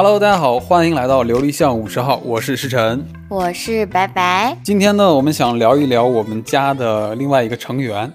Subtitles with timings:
[0.00, 3.04] Hello，大家好，欢迎来到琉璃巷五十号，我是石晨。
[3.28, 4.56] 我是白白。
[4.62, 8.12] 今天呢，我们想聊一聊我们家的另外一个成员，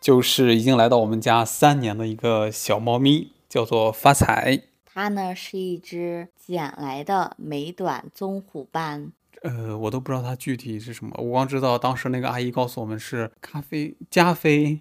[0.00, 4.62] 就是已经来到我们家三年的一个小猫咪，叫做发财。
[4.84, 9.10] 它呢是一只捡来的美短棕虎斑。
[9.42, 14.78] 呃，我都不知道它具体是什么，我光知道当时那个阿姨告诉我们是咖啡加菲，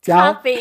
[0.00, 0.58] 加菲，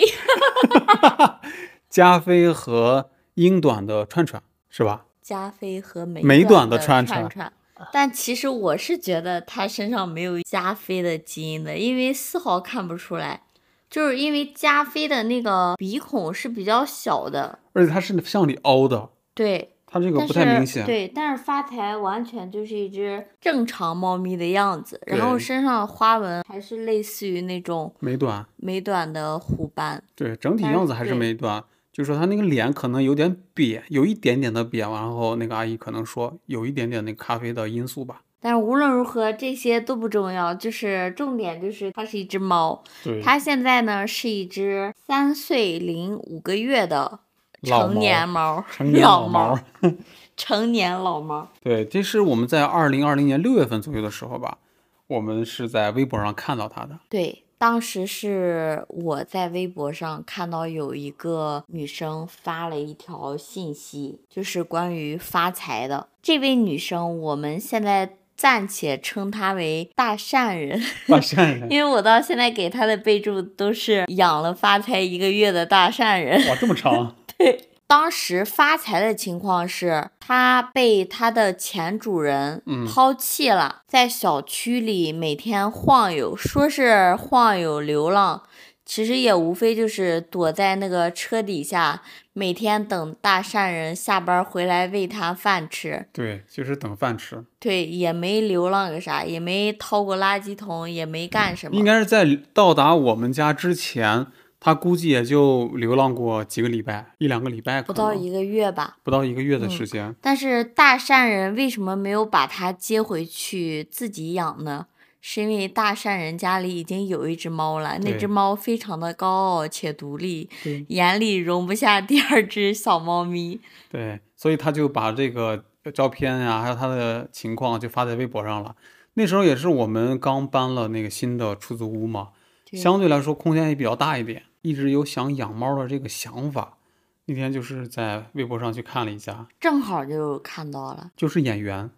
[1.90, 5.06] 加菲和英短的串串是吧？
[5.32, 7.52] 加菲和美美短的串串。
[7.94, 13.44] 但其实我是觉得它身上没有加菲的基因的，因为丝毫看不出来，
[13.90, 19.10] 就是因为加菲的那个鼻孔是比较小的，而且它是向里凹的。
[19.34, 19.70] 对。
[19.94, 31.62] 它这个不太明显，对，但是发财完全就是一只正常猫咪的样子，然后身上花纹还是类似于那种美短美短的虎斑，对，整体样子还是美短，
[31.92, 38.22] 就说他那个脸可能有点瘪，有一点点的瘪，然后那个阿姨可能说有一点点那个咖啡的因素吧。
[38.40, 42.84] 但是无论如何，这些都不重要，就是重点就是它是一只猫，
[43.24, 47.20] 它现在呢是一只三岁零五个月的。
[47.64, 49.60] 成年猫，成年老猫
[50.36, 51.48] 成年老猫。
[51.62, 54.58] 对，这是我们在二零二零年六月份左右的时候吧，
[55.06, 56.98] 我们是在微博上看到它的。
[57.08, 66.08] 对，当时是我在微博上看到有一个女生发了一条信息，就是关于发财的。
[66.24, 70.82] 这位女生，我们现在暂且称她为大善人。
[71.08, 76.44] 大善人，因为我到现在给她的备注都是养了发财一个月的大善人。
[76.48, 77.16] 哇，这么长。
[77.38, 88.42] 对当时发财的情况是，他被他的前主人抛弃了，在小区里每天晃悠，说是晃悠流浪，
[88.86, 92.02] 其实也无非就是躲在那个车底下，
[92.32, 96.08] 每天等大善人下班回来喂他饭吃。
[96.14, 97.44] 对，就是等饭吃。
[97.60, 101.76] 对，也没流浪个啥，也没掏过垃圾桶，也没干什么。
[101.76, 104.28] 应该是在到达我们家之前。
[104.64, 110.16] 他估计也就流浪过几个礼拜，一两个礼拜，不到一个月吧，不到一个月的时间。
[110.22, 114.86] 但是大善人为什么没有把它接回去自己养呢？
[115.20, 120.48] 是因为大善人家里已经有一只猫了，那只猫非常的高傲且独立，
[120.90, 123.60] 眼里容不下 第二只小猫咪。
[123.90, 125.64] 对，所以他就把这个
[125.94, 128.76] 照片呀，还有他的情况就发在微博上了。
[129.16, 132.30] 那时候也是我们刚搬了那个新的出租屋嘛，
[132.72, 134.44] 相对来说空间也比较大一点。
[134.62, 136.78] 一直有想养猫的这个想法，
[137.26, 141.90] 那天就是在微博上去看了一下，正好就看到了，就是演员，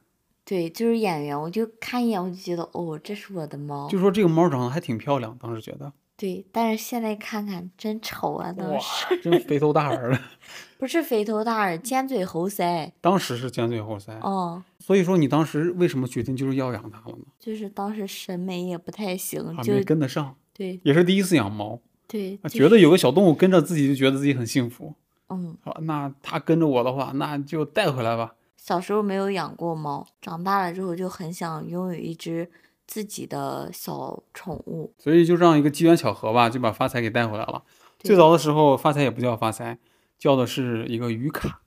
[0.46, 10.20] 对，就是演员，我就看一眼，我就觉得哦，这是我的猫，就说这个猫长得还挺漂亮，当时觉得，对，但是现在看看真丑啊，当时真肥头大耳的，
[10.80, 17.26] 不是肥头大耳，尖嘴猴腮，当时是尖嘴猴腮，哦，所以说你当时为什么决定就是要养它了呢？
[17.40, 21.80] 就是当时审美也不太行，就没跟得上，对，也是第一次养猫。
[22.08, 24.94] 对，觉得有个小动物跟着自己，就觉得自己很幸福。
[25.30, 28.36] 嗯，好，那它跟着我的话，那就带回来吧。
[28.58, 32.50] 小时候没有养过猫，长大了之后就很想拥有一只
[32.86, 34.94] 自己的小宠物。
[35.00, 37.64] 所以就这样一个机缘巧合吧，就把发财给带回来了。
[38.00, 39.80] 最早的时候，发财也不叫发财，
[40.20, 41.62] 叫的是一个鱼卡，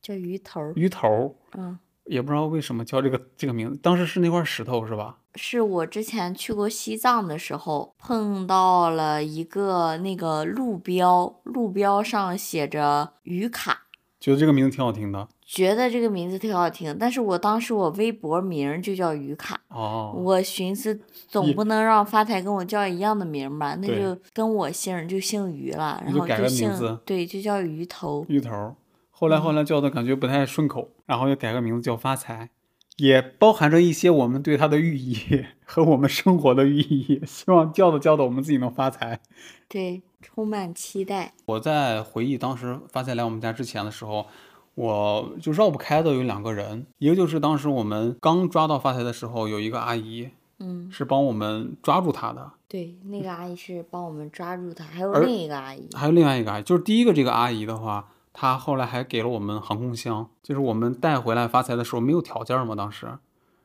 [0.00, 0.72] 叫鱼头。
[0.76, 1.78] 鱼头，嗯。
[2.04, 5.17] 也不知道为什么叫这个这个名字，当时是那块石头是吧？
[5.34, 13.82] 是我之前去过西藏的时候碰到了一个那个路标，路标上写着“鱼卡”，
[14.18, 15.28] 觉得这个名字挺好听的。
[15.44, 19.58] 觉得这个名字挺好听，但是我当时我微博名就叫鱼卡。
[19.68, 20.12] 哦。
[20.14, 26.70] 我寻思总不能让发财跟我叫一样的名吧，那就跟我姓就姓鱼了，然后就姓
[27.06, 28.26] 对，就叫鱼头。
[28.28, 28.74] 鱼头。
[29.10, 32.50] 后来后来叫的感觉不太顺口，然后又改个名字叫发财，
[32.98, 35.16] 也包含着一些我们对它的寓意
[35.64, 39.20] 和我们生活的寓意，希望叫的叫的我们自己能发财。
[39.68, 41.32] 对，充满期待。
[41.46, 44.26] 我在回忆当时发财来我们家之前的时候，
[44.74, 52.50] 我就绕不开的有两个人，一个就是当时我们刚抓到发财的时候，有一个阿姨，嗯，是帮我们抓住他的。
[52.66, 58.08] 对，那个阿姨是帮我们抓住他，还有另一个阿姨，还有另外一个阿姨，就是第一个这个阿姨的话。
[58.40, 63.18] 他后来还给了我们航空箱，就是我们带回来发财的时候没有条件嘛，当时，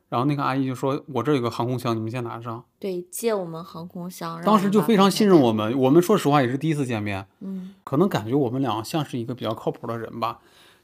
[0.09, 4.41] 然后那个阿姨就说：“我这有个航空箱，你们先拿上。”对，借我们航空箱。
[4.41, 10.39] 当时就非常信任我们，我们说实话也是第一次见面，嗯，可能感觉我们俩像是一个比较靠谱的人吧，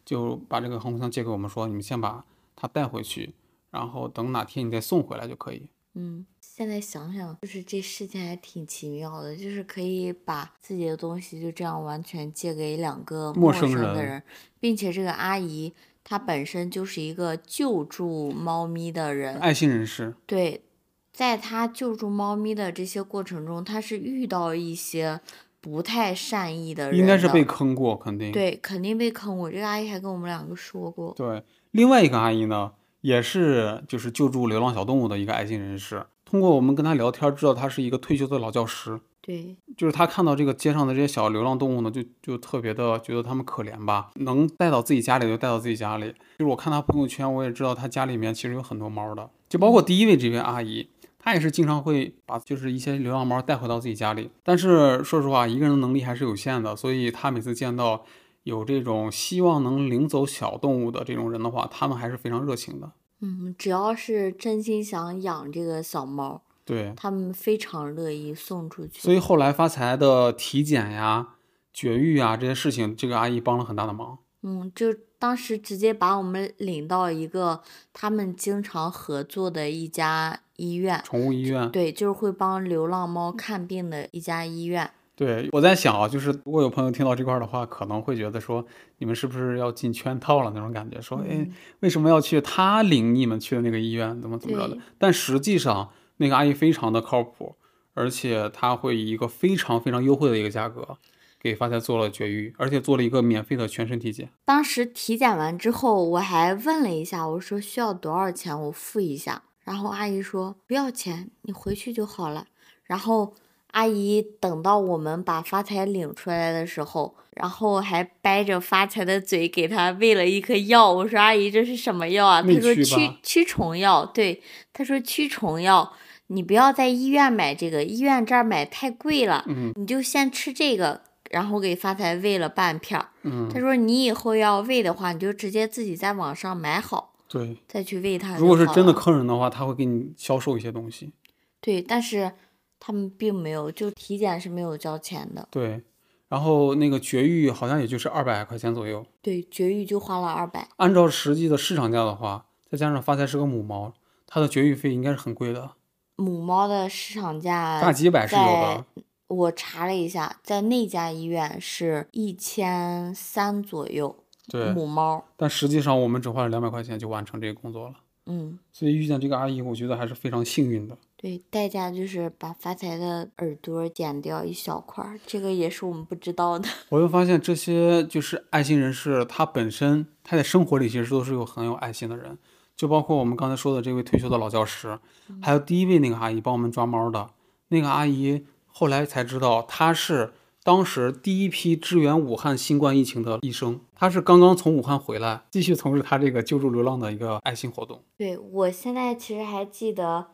[0.06, 2.24] 就把这个航空箱借给我们，说你们先把
[2.56, 3.33] 它带回去，
[3.71, 5.68] 然后等哪天你再送回来就可以。
[5.95, 6.27] 嗯。
[6.59, 14.21] 现在想想，就是这事情还挺奇妙的，就是可以把自己的东西就这样完全借给两个陌生的人，
[14.59, 15.73] 并且这个阿姨
[16.03, 20.13] 她本身就是一个救助猫咪的人，爱心人士。
[20.25, 20.65] 对，
[21.13, 25.21] 在她救助猫咪的这些过程中，她是遇到一些
[25.61, 28.33] 不太善意的人，应该是被坑过，肯定。
[28.33, 29.50] 对，肯定被坑过。
[29.50, 31.13] 这个阿姨还跟我们两个说过。
[31.15, 31.41] 对，
[31.71, 36.06] 另外一个阿姨呢，也是就是救助流浪小动物的一个爱心人士。
[36.29, 38.99] 通过我们跟他聊天，知道他是一个退休的老教师。
[39.19, 46.05] 对，就是他看到这个街上的这些小流浪动物呢，就就特别的觉得他们可怜吧，能带到自己家里就带到自己家里。
[46.37, 50.87] 就是我看他朋友圈，我也知道他家里面其实有很多猫的，就包括第一位这位阿姨，
[51.17, 54.29] 她也是经常会把就是一些流浪猫带回到自己家里。
[54.43, 58.05] 但是说实话，一个人的能力还是有限的，所以他每次见到
[58.43, 62.91] 有这种希望能领走小动物的这种人的话，他们还是非常热情的。
[63.21, 66.42] 嗯，只要是真心想养这个小猫。
[66.66, 71.30] 对他们非常乐意送出去，所以后来发财的体检呀、
[71.74, 74.19] 绝育啊这些事情，这个阿姨帮了很大的忙。
[74.44, 81.71] 嗯，就当时直接把我们领到一个他们经常合作的一家医院，宠物医院。
[81.71, 84.92] 对，就是会帮流浪猫看病的一家医院。
[85.19, 88.66] 对，我在想啊，就是如果有朋友听到这块儿的话，可能会觉得说
[89.00, 91.01] 你们是不是要进圈套了那种感觉？
[91.01, 91.45] 说，哎，
[91.81, 94.21] 为什么要去他领你们去的那个医院？
[94.21, 94.77] 怎么怎么着的？
[94.98, 95.89] 但实际上。
[96.21, 97.56] 那个阿姨非常的靠谱，
[97.94, 100.98] 而且她会以一个非常非常优惠的一个价格，
[101.39, 104.30] 给发财做了绝育，而且做了一个免费的全身体检。
[104.44, 109.44] 当时体检完之后，我还问了一下，我说需要多少钱，我付一下。
[109.63, 112.48] 然后阿姨说不要钱，你回去就好了。
[112.83, 113.33] 然后
[113.71, 120.92] 阿姨等到我们把发财领出来的时候，然后还掰着发财的嘴给他喂了一颗药。
[120.92, 122.42] 我说阿姨这是什么药啊？
[122.42, 124.06] 他说驱驱虫药。
[124.06, 124.42] 对，
[124.74, 125.94] 他说驱虫药。
[126.31, 129.44] 你不要在医院买这个，医院这儿买太贵了。
[129.48, 131.01] 嗯，你就先吃这个，
[131.31, 133.10] 然后给发财喂了半片儿。
[133.24, 138.38] 嗯，他说你以后要喂的话，你就直接自己在网上买好，对，再去喂它。
[138.38, 141.12] 如果是真的坑人的话，他会给你销售一些东西。
[141.60, 142.31] 对，但是
[142.79, 145.47] 他们并没有，就体检是没有交钱的。
[145.51, 145.83] 对，
[146.27, 149.05] 然后那个绝育好像也就是二百块钱左右。
[149.21, 150.67] 对，绝育就花了二百。
[150.77, 153.93] 按照实际的市场价的话，再加上发财是个母猫，
[154.25, 155.71] 它的绝育费应该是很贵的。
[156.15, 158.85] 母猫的市场价大几百是有的，
[159.27, 164.15] 我查了一下，在那家医院是一千三左右。
[164.49, 165.23] 对，母猫。
[165.37, 167.95] 但实际上我们只花了两百块钱就完成这个工作了。
[168.25, 168.59] 嗯。
[168.71, 170.97] 所以遇见这个阿姨，我觉得还是非常幸运的。
[171.21, 176.69] 对，代价就是把发财的耳朵剪掉一小块儿，这个也是我们不知道的。
[176.88, 182.38] 我又发现这些就是爱心人士，他本身他在生活里其实都是有很有爱心的人。
[182.77, 184.98] 就包括我们刚才说的这位退休的老教师，
[185.42, 187.31] 还有第一位那个阿姨帮我们抓猫的
[187.68, 190.31] 那个阿姨，后来才知道她是
[190.63, 198.01] 当时第一批支援武汉新冠疫情的医生，她是刚刚从武汉回来，继续从事她这个救助流浪的一个爱心活动。
[198.18, 200.27] 对我现在其实还记得。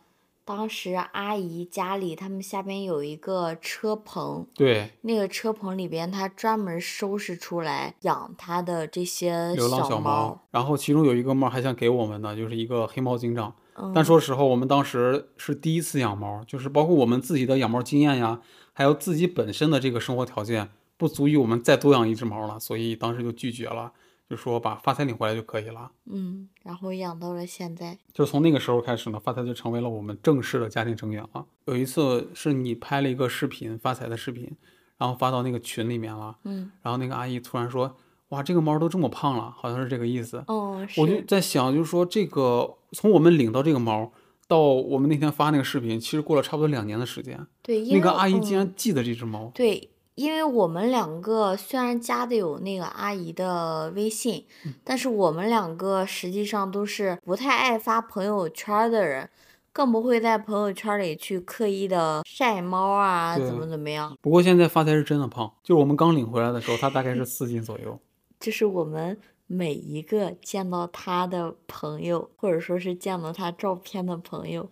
[0.45, 10.39] 当时阿姨家里，他们下边有一个车棚，对，那个车棚里边，他专门收拾出来养他的这些流浪小猫。
[10.51, 13.56] 然后其中有一个猫还想给我们呢，就是一个黑猫警长。
[13.94, 18.39] 但说实话，我们当时是第一次养猫，就是包括我们自己的养猫经验呀，
[18.71, 23.91] 还有自己本身的这个生活条件，不足以我们再多养一只猫了，所以当时就拒绝了。
[24.27, 31.46] 就说把发财领回来就可以了，嗯，然后养到了现在，就从那个时候开始呢，发财就成为了我们正式的家庭成员了。
[31.65, 34.51] 有一次是你拍了一个视频，发财的视频，
[34.98, 37.96] 然后发到那个群里面了，嗯，然后那个阿姨突然说，
[38.29, 40.44] 哇，这个猫都这么胖了，好像是这个意思。
[40.48, 44.12] 哦，我就在想，就是说这个从我们领到这个猫
[44.48, 47.46] 到我们那天发那个视频，其实过了差不多两年的时间。
[47.62, 49.51] 对，那个阿姨竟然记得这只猫。
[49.53, 49.91] 对。
[50.15, 54.45] 因为我们两个虽然加的有那个阿姨的微信，
[54.84, 59.29] 但是我们两个实际上都是不太爱发朋友圈的人，
[59.74, 64.17] 更不会在朋友圈里去刻意的晒猫啊，怎么怎么样。
[64.22, 68.00] 不过现在发财是真的胖，就是我们刚领回来的时候，他大概是四斤左右。
[68.39, 69.17] 就是我们
[69.48, 74.69] 每一个见到他的朋友，或者说是见到他照片的朋友。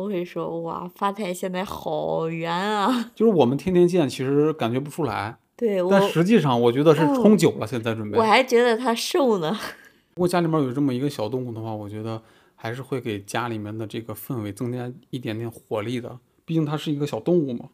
[0.00, 3.10] 都会说哇，发财现在好圆啊！
[3.14, 5.38] 就是我们天天见，其实感觉不出来。
[5.56, 8.18] 对，但实际上我觉得是冲久了，现在准备。
[8.18, 9.50] 我还觉得他瘦呢。
[10.16, 12.22] 如果家里面有这么一个小动物的话，我觉得
[12.54, 16.18] 还是会给家里面的这个氛围增加一点点活力的。
[16.44, 17.66] 毕竟它是一个小动物嘛，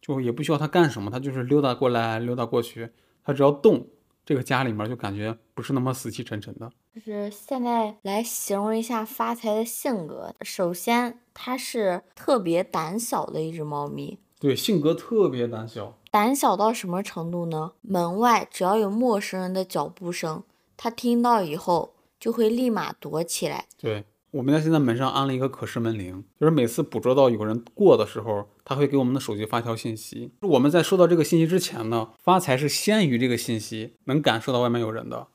[0.00, 2.90] 就也不需要它干什么，它就是溜达过来溜达过去，
[3.24, 3.86] 它只要动。
[4.24, 6.70] 这个家里面就感觉不是那么死气沉沉的。
[6.94, 10.34] 就是现在来形容一下发财的性格。
[10.42, 14.18] 首先，它是特别胆小的一只猫咪。
[14.38, 15.98] 对，性格特别胆小。
[16.10, 17.72] 胆小到什么程度呢？
[17.80, 20.42] 门外只要有陌生人的脚步声，
[20.76, 23.66] 它听到以后就会立马躲起来。
[23.78, 30.30] 对，我们家现在门上安了一个可视门铃，就是每次捕捉到有人过的时候，他会给我们的手机发条信息。
[30.40, 35.26] 我们在收到这个信息之前呢，发财是先于这个信息能感受到外面有人的，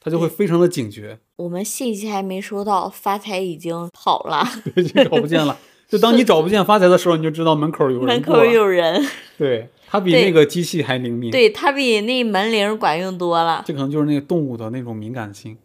[0.00, 1.18] 他就会非常的警觉。
[1.36, 4.42] 我们信息还没收到，发财已经跑了，
[4.74, 5.58] 对，就找不见了。
[5.86, 8.06] 就当你找不见发财的时候，你就知道门口有人。
[8.06, 9.06] 门口有人。
[9.36, 11.30] 对，它比那个机器还灵敏。
[11.30, 13.62] 对，它比那门铃管用多了。
[13.66, 15.58] 这可能就是那个动物的那种敏感性。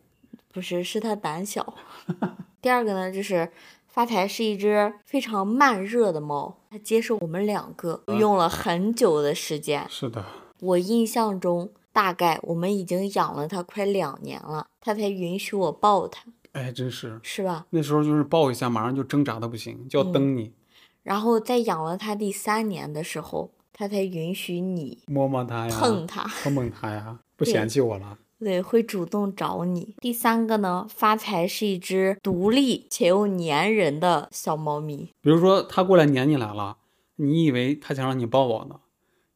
[0.53, 1.73] 不是，是它胆小。
[2.61, 3.49] 第二个呢，就是
[3.87, 9.85] 发财是一只非常慢热的猫，它接受我们两个用了很久的时间。
[9.89, 10.23] 是的。
[10.59, 16.23] 我印象中，大概我们已经养了它快两年了，它才允许我抱它。
[16.51, 17.65] 哎，真是是吧？
[17.71, 20.53] 那时候就是抱一下，马上就挣扎的不行，就要蹬你。
[21.01, 28.19] 然后在养了它第三年的时候，它才允许你摸摸它呀，碰它，碰碰它呀， 不嫌弃我了。
[28.43, 29.95] 对，会主动找你。
[30.01, 35.11] 第三个呢，发财是一只独立且又粘人的小猫咪。
[35.21, 36.77] 比如说，它过来粘你来了，
[37.17, 38.81] 你以为它想让你抱抱呢，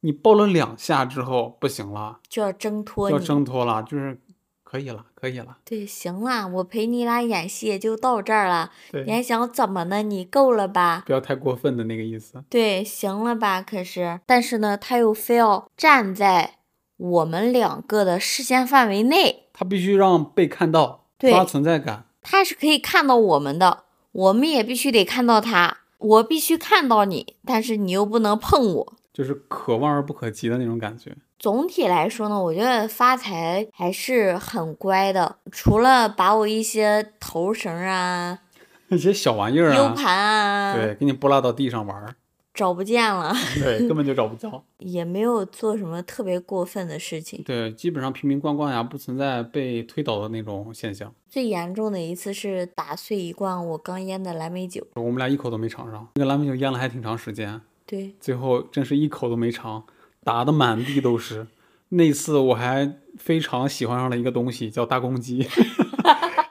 [0.00, 4.20] 你抱了两下之后不行了，就要挣脱，要挣脱了，就是。
[4.68, 5.58] 可以了，可以了。
[5.64, 8.72] 对，行了，我陪你俩演戏也就到这儿了。
[8.90, 10.02] 对，你还想怎么呢？
[10.02, 11.04] 你够了吧？
[11.06, 12.42] 不要太过分的那个意思。
[12.50, 13.62] 对，行了吧？
[13.62, 16.55] 可是，但是呢，它又非要站在
[16.96, 19.44] 我们两个的视线范围内。
[19.52, 22.04] 他必须让被看到，刷存在感。
[22.22, 25.78] 他是可以看到我们的，我们也必须得看到他。
[25.98, 28.92] 我必须看到你，但是你又不能碰我。
[29.14, 31.16] 就是可望而不可及的那种感觉。
[31.38, 38.40] 总体来说呢，我觉得发财还是很乖的，除了把我一些头绳啊、
[38.88, 42.14] 那些小玩意儿啊、U 盘啊，对，给你拨拉到地上玩，
[42.56, 43.32] 找不见了，
[43.62, 51.12] 对，根本就找不着， 也没有做什么特别过分的事情，对，基本上瓶瓶罐罐呀，不存在被推倒的那种现象。
[51.28, 57.60] 最严重的一次是打碎一罐我刚腌的蓝莓酒，我们俩一口都没尝上，那个蓝莓酒腌了还挺长时间。
[57.84, 59.84] 对，最后真是一口都没尝，
[60.24, 61.46] 打的满地都是。
[61.90, 65.46] 那次我还非常喜欢上了一个东西，叫大公鸡，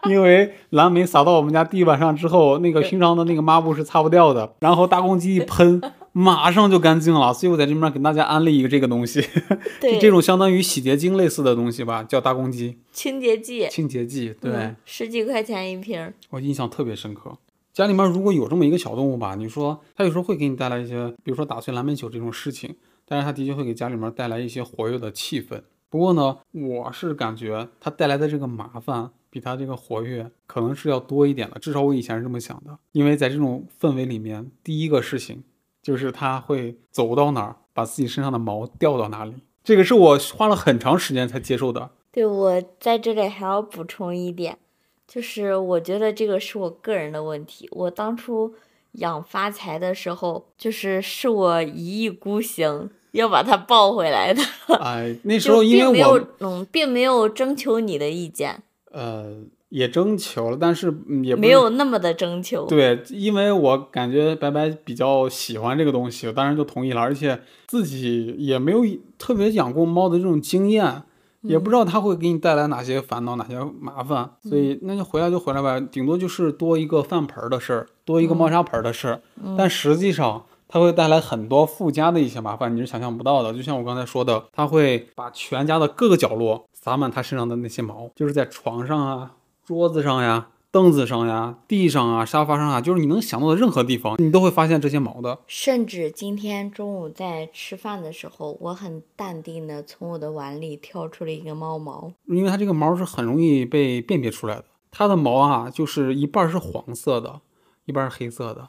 [0.12, 5.82] 因为蓝莓撒到我们家地板上之后，那个平常的那个抹布是擦不掉的，然后大公鸡一喷，
[6.14, 7.34] 马上就干净了。
[7.34, 9.22] 所以我在这边给大家安利一个这个东西，
[9.82, 17.38] 就这种相当于洗洁精类似的东西吧，叫大公鸡清洁剂，清洁剂，对，十几块钱一瓶，我印象特别深刻。
[17.74, 22.74] 家里面如果有这么一个小动物吧，你说它有时候会给你带来一些，比如说打碎蓝莓酒这种事情，
[23.06, 25.62] 但是它的确会给家里面带来一些活跃的气氛。
[25.90, 32.80] 不过呢，我是感觉它带来的这个麻烦比它这个活跃可能是要多一点的，至少我以前是这么想的。
[32.94, 35.44] 因为在这种氛围里面，第一个事情
[35.84, 41.90] 就是它会走到哪儿，把自己身上的毛掉到哪里，这个是我花了很长时间才接受的。
[42.14, 44.58] 对，我在这里还要补充一点。
[45.06, 47.68] 就是我觉得这个是我个人的问题。
[47.72, 48.56] 我当初
[48.94, 54.42] 养发财的时候，就是是我一意孤行要把它抱回来的。
[54.80, 58.64] 哎，那时候因为我嗯，并没有征求你的意见。
[58.96, 59.36] 呃，
[59.70, 60.92] 也征求了，但是
[61.24, 62.66] 也没有那么的征求。
[62.66, 67.02] 对，因为我感觉白白比较喜欢这个东西，我当然就同意了。
[67.02, 68.80] 而且自己也没有
[69.18, 71.04] 特别养过猫的这种经验。
[71.48, 79.22] 也不知道它会给你带来哪些烦恼、哪些麻烦，所以那就回来就回来吧，顶多就是多一个饭盆的事儿，多一个猫砂盆的事儿。
[79.56, 83.54] 但实际上它会带来很多附加的一些麻烦，你是想象不到的。
[83.54, 90.50] 就像我刚才说的，它会把全家的各个角落撒满它身上的那些毛，就是在床上啊、桌子上呀。
[90.70, 95.40] 凳子上呀，地上啊，沙发上啊，就是你能想到的任何地方，你都会发现这些毛的。
[95.48, 104.66] 甚至今天中午在吃饭的时候，我很淡定的从我的碗里挑出了一个猫毛，因为它这个毛是很容易被辨别出来的。
[104.92, 107.40] 它的毛啊，就是一半是黄色的，
[107.86, 108.68] 一半是黑色的，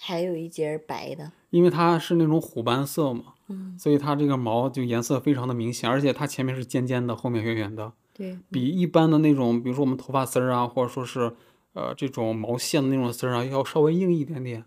[0.00, 1.30] 还有一截白的。
[1.50, 7.92] 因为它是那种虎斑色嘛，嗯，所以它这个毛就颜色非常的明显，而且它前面是尖尖的，后面圆圆的。
[8.12, 11.32] 对比一般的那种，比如说我们头发丝儿啊，或者说是，
[11.74, 14.64] 呃，这种毛线的那种丝儿啊，要稍微硬一点点。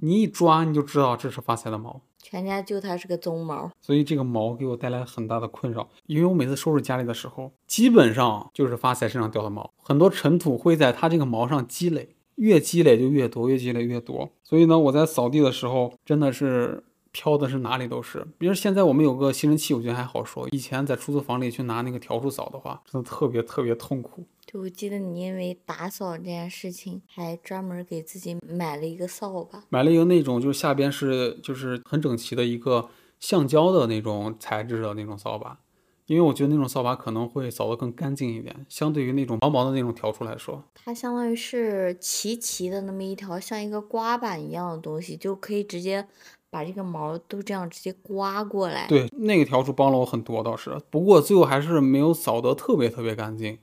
[0.00, 2.02] 你一抓你就知道这是发财的毛。
[2.18, 5.88] 全家就它是个棕毛，所以这个毛给我带来很大的困扰。
[6.06, 14.30] 因为我每次收拾家里的时候，基本上就是发财身上掉的毛，很多尘土会在它这个毛上积累，越积累就越多，越积累越多。
[14.44, 16.84] 所以呢，我在扫地的时候真的是。
[17.12, 20.48] 飘的是哪里都是，比如现在我们有个吸尘器，我觉得还好说。
[20.50, 24.24] 以前在出租房里去拿那个笤帚扫的话，真的特别特别痛苦。
[24.46, 32.88] 就我记得你因为打扫这件事情，还专门给自己买了一个扫把，买了一个那种就是下边是就是很整齐的一个
[33.20, 35.60] 橡胶的那种材质的那种扫把，
[36.06, 46.06] 因为我觉得那种扫把可能会扫得更干净一点，相对于那种薄薄的那种笤帚来说，它相当于是齐齐的那么一条像一个刮板一样的东西，就可以直接
[46.52, 48.86] 把这个毛都这样直接刮过来。
[48.86, 53.58] 对，那个笤帚帮了我很多倒是，不过最后还是没有扫得特别特别干净，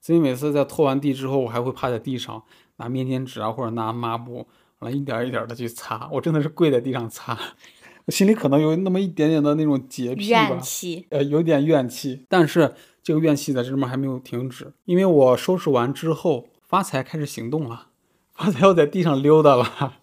[0.00, 2.40] 所以每次在拖完地之后，我还会趴在地上
[2.76, 4.46] 拿面巾纸啊或者拿抹布，
[4.78, 7.36] 完了一点一点的去擦，我真的是跪在地上擦。
[8.06, 12.24] 我心里可能有那么一点点的那种洁癖吧，怨气，呃，有点怨气。
[12.28, 17.88] 但是这个怨气在这面还没有停止，因为我收拾完之后，发财开始行动了。
[18.32, 19.98] 发财要在地上溜达了，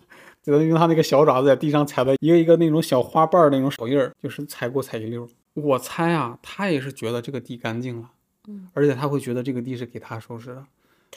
[0.45, 5.27] 就用他那个小爪子在地上踩的一个一个那种小花瓣那种手印儿，就是踩过踩一溜。
[5.55, 8.09] 我猜啊，他也是觉得这个地干净了，
[8.47, 10.63] 嗯，而且他会觉得这个地是给他收拾的，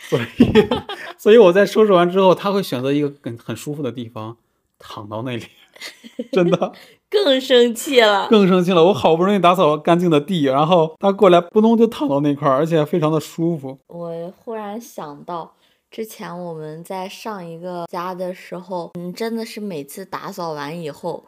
[0.09, 0.25] 所以，
[1.19, 4.37] 所以我在收拾完之后，他会选择一个很很舒服的地方
[4.79, 5.45] 躺到那里。
[6.33, 6.73] 真的
[7.09, 8.85] 更生气了，更生气了。
[8.87, 13.79] 我好不容易打扫干净的地，然后他过来扑通就躺到那块儿，而且非常的舒服。
[13.87, 15.55] 我忽然想到，
[15.91, 21.25] 之前我们在上一个家的时候，嗯，真的是每次打扫完以后，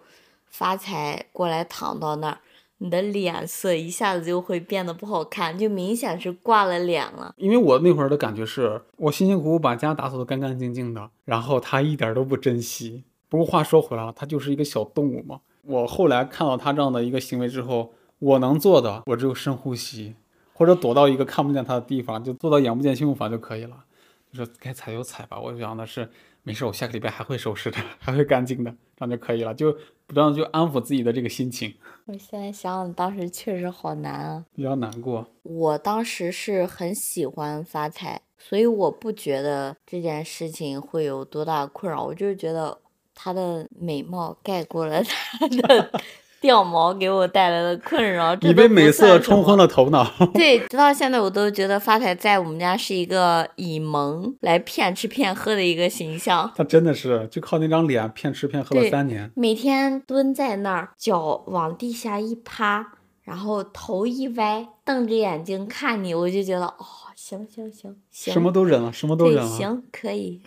[0.47, 2.39] 发财过来躺到那儿，
[2.79, 7.35] 你的脸色一下子就会变得不好看，就明显是挂了脸了。
[7.39, 13.05] 因为我那会儿的感觉是，我辛辛苦苦把家打扫的干干净净的，然后他一点都不珍惜。
[13.31, 15.41] 不过话说回来了，他就是一个小动物嘛。
[15.63, 20.15] 我后来看到他这样的一个行为之后，我能做的，我只有深呼吸，
[20.53, 23.85] 或者躲到一个看不见他的地方，就做到眼不见心不烦就可以了。
[24.33, 25.39] 就是该踩就踩吧。
[25.39, 26.09] 我想的是，
[26.43, 29.55] 没事，我下个礼拜还会收拾的， 还会干净的，这样就可以了。
[29.55, 31.75] 就不断就安抚自己的这个心情。
[32.07, 35.27] 我现在想想，当时确实好难啊，比较难过。
[35.43, 42.79] 我当时是很喜欢发财，所以我不觉得这件事情会有多大困扰，我就是觉得。
[43.23, 46.01] 它的美貌盖过了 它的
[46.41, 48.35] 掉毛给我带来的困扰。
[48.37, 50.11] 你被美色冲昏了头脑。
[50.33, 56.51] 对，直到现在我都觉得发财在我们家是一个以萌来骗吃骗喝的一个形象。
[56.57, 59.31] 他真的是就靠那张脸骗吃骗喝了三年。
[59.35, 69.47] 每天蹲在那儿，脚往地下一趴，然后头一歪，瞪着眼睛看你，我就觉得哦，行行行行，什么都忍了，什么都忍了。
[69.47, 70.41] 行，可以。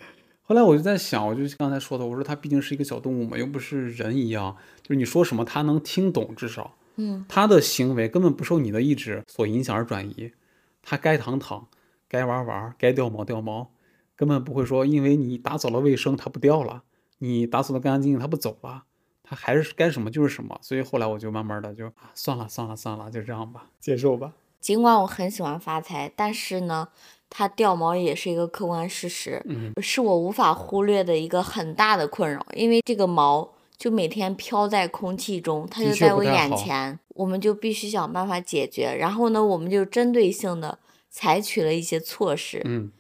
[0.46, 4.54] 后来我就在想，我就刚才说的，我说它毕竟是一个小动物嘛，又不是人一样，
[4.84, 10.32] 就是你说什么他能听懂，至少，嗯，它的行为根本不受你的意志所影响而转移，
[10.84, 11.68] 他该躺躺，
[12.08, 13.72] 该玩玩，该掉毛掉毛，
[14.16, 16.84] 根本不会说因为你打扫了卫生它不掉了，
[17.18, 18.84] 你打扫的干干净净它不走了，
[19.24, 24.34] 它还是该什么就是什么，所以后来我就慢慢的就啊算了算了算了，就这样吧，接受吧。
[24.60, 26.90] 尽管我很喜欢发财，但是呢。
[27.36, 32.46] 它掉毛也是一个客观事实，嗯是我无法忽略的一个很大的困扰。
[32.54, 38.96] 因为这个毛就每天飘在空气中，它就在我眼前，我们就必须想办法解决。
[38.98, 42.62] 然后呢，我们就针对性的采取了一些措施。
[42.64, 42.94] 嗯，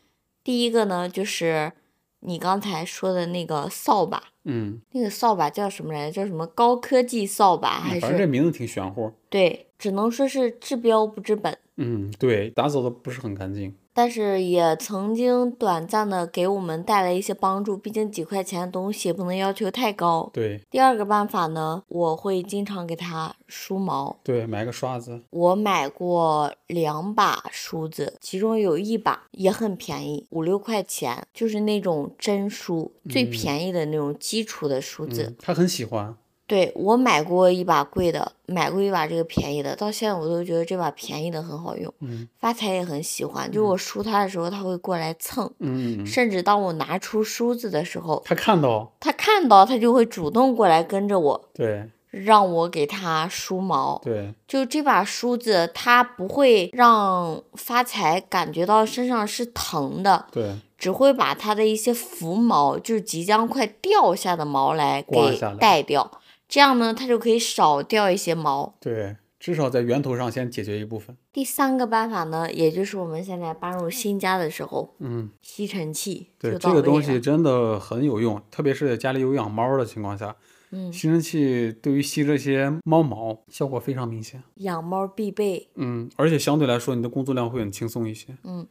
[0.43, 1.72] 第一个呢，就是
[2.19, 4.22] 你刚才说的那个扫把。
[4.43, 6.12] 嗯，那个扫把叫什么来着？
[6.12, 7.80] 叫什么高科技扫把？
[7.80, 9.13] 还是反正这名字挺玄乎。
[9.30, 11.58] 对，只能说是治标不治本。
[11.76, 13.76] 嗯，对，打扫的不是很干净。
[13.91, 20.30] 但是也曾经短暂的给我们带来一些帮助，毕竟几块钱的东西也不能要求太高。
[20.32, 20.62] 对。
[20.72, 24.17] 第二个办法呢，我会经常给它梳毛。
[24.24, 25.19] 对，买个刷子。
[25.30, 35.36] 我买过两把梳子，其中有一把也很便宜，五六块钱，就是那种真梳，最便宜的那种基础的梳子。
[35.39, 36.15] 他很喜欢。
[36.53, 41.91] 对我买过一把贵的，买过一把这个便宜的，到现在我都觉得这把便宜的很好用。
[42.01, 45.51] 嗯，发财也很喜欢，就我梳它的时候，它会过来蹭。
[45.57, 51.49] 嗯，甚至当我拿出梳子的时候，它看到，它看到，它就会主动过来跟着我。
[51.55, 53.99] 对，让我给它梳毛。
[54.03, 60.27] 对，就这把梳子，它不会让发财感觉到身上是疼的。
[60.31, 66.11] 对，只会把它的一些浮毛，就是即将快掉下的毛来给带掉。
[66.53, 68.75] 这样呢，它就可以少掉一些毛。
[68.79, 71.17] 对，至少在源头上先解决一部分。
[71.31, 76.27] 第三个办法呢，也就是我们现在搬入新家的时候，嗯，吸尘器。
[76.37, 80.35] 对，这个东西真的很有用，特别是在家里有养猫的情况下，
[80.69, 84.43] 嗯，吸尘器对于吸这些猫毛效果非常明显。
[84.57, 85.71] 养猫必备。
[85.73, 88.27] 嗯，而且相对来说，你的工作量会很轻松一些。
[88.43, 88.67] 嗯，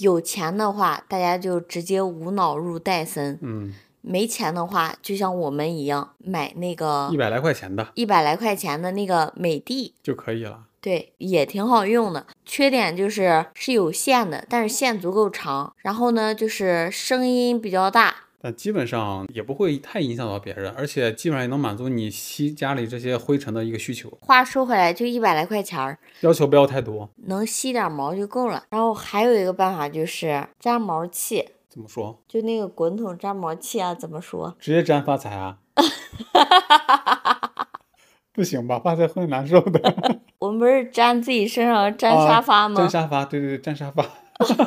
[0.00, 3.38] 有钱的话，大家就直接无脑入戴森。
[3.40, 3.72] 嗯。
[4.02, 10.64] 没钱的话，就像我们一样买那个一百来块钱的，一百来块钱的那个美的就可以了。
[10.80, 12.26] 对，也挺好用的。
[12.44, 15.72] 缺点就是是有线的，但是线足够长。
[15.78, 24.10] 然后呢，就是声音比较大，但基本上也不会太影响到别人，而且基本上也能满足你吸家里这些灰尘的一个需求。
[24.22, 27.08] 话说回来，就一百来块钱儿，要求不要太多。
[27.26, 28.64] 能吸点毛就够了。
[28.70, 32.22] 然后还有一个办法就是粘毛器，怎么说？
[32.28, 34.54] 就那个滚筒粘毛器啊，怎么说？
[34.60, 35.56] 直接粘发财啊？
[38.34, 39.80] 不行吧，发财会难受的。
[40.38, 42.76] 我们不是粘自己身上粘沙发吗？
[42.76, 44.04] 粘沙发，对对对，粘沙发。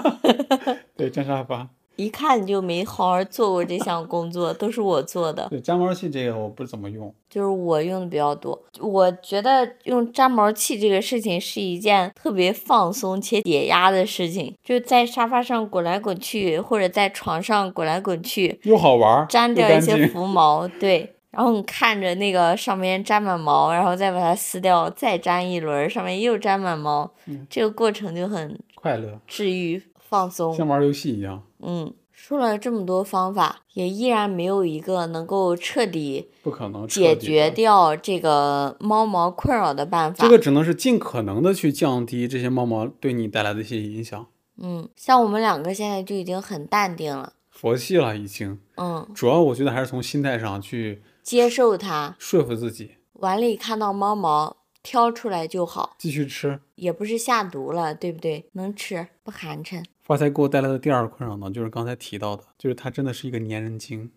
[0.98, 1.70] 对，粘沙发。
[1.96, 5.48] 一看你就没好好做过这项工作，都是我做的。
[5.50, 8.62] 对，粘毛器这个我不怎么用，就是我用的比较多。
[8.80, 21.12] 我觉得用粘毛器这个事情是一件特别放松且解压的事情，就在沙发上滚来滚去，或者在床上滚来滚去，又好玩，粘掉一些浮毛，对。
[21.32, 27.12] 然后你看着那个上面粘满毛，然后再把它撕掉，再粘一轮，上面又粘满毛，
[27.50, 31.44] 这个过程就很快乐、治愈、放松，像玩游戏一样。
[31.60, 40.24] 嗯，说了这么多方法，也依然没有一个能够彻底不可能解决掉这个猫毛困扰的办法。
[40.24, 44.28] 这个只能是尽可能的去降低这些猫毛对你带来的一些影响。
[44.58, 48.60] 嗯，像我们两个现在就已经很淡定了，佛系了已经。
[48.78, 51.02] 嗯，主要我觉得还是从心态上去。
[51.22, 52.92] 接受它，说服自己。
[53.14, 58.48] 碗里看到猫毛，挑出来就好，继续吃，也不是下毒了，对不对？
[58.54, 59.84] 能吃，不寒碜。
[60.04, 64.12] 发财给我带来的第二个困扰呢，就是刚才提到的，就是它真的是一个粘人精。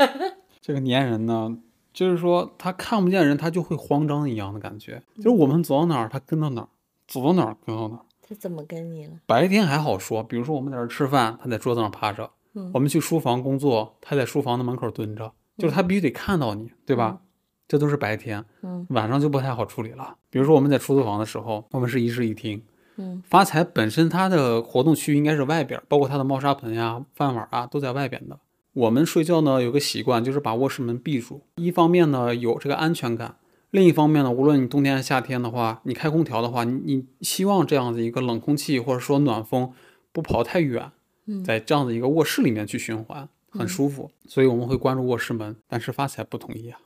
[0.62, 1.58] 这个粘人呢，
[1.92, 5.02] 就是说他看不见人，他就会慌张一样的感觉。
[5.16, 6.68] 就是我们走到哪儿，他跟到哪儿；
[7.06, 8.04] 走到哪儿，跟到哪儿。
[8.26, 9.12] 他怎么跟你了？
[9.26, 12.30] 白天还好说，比如说我们在这吃饭，他在桌子上趴着；
[12.72, 15.32] 我们去书房工作，他在书房的门口蹲着。
[15.56, 17.20] 就是他必须得看到你，对吧？
[17.66, 20.16] 这都是白天，嗯，晚上就不太好处理了。
[20.30, 22.62] 比如说我们在出租房的时候，我们是一室一厅，
[22.96, 28.38] 嗯，发财本身它的活动区域应该是外边，包括它的猫砂盆呀、饭碗啊都在外边的。
[28.74, 31.42] 我们睡觉呢有个习惯，就是把卧室门闭住。
[31.56, 33.36] 一方面呢有这个安全感，
[33.70, 39.72] 另一方面呢，无论你冬天还是夏天的话，你开空调的话，你你希望这样子一个冷空气或者说暖风
[40.12, 40.92] 不跑太远，
[41.44, 43.28] 在这样的一个卧室里面去循环。
[43.56, 45.54] 很舒服，所以我们会关住卧室门。
[45.68, 46.80] 但是发财不同意啊。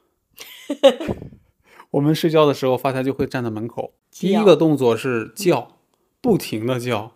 [1.92, 3.94] 我们睡觉的时候，发财就会站在门口。
[4.10, 5.78] 第一个动作是叫，
[6.20, 7.12] 不停的叫；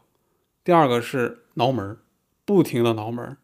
[0.64, 1.98] 第二个是挠门，
[2.44, 3.36] 不停的挠门。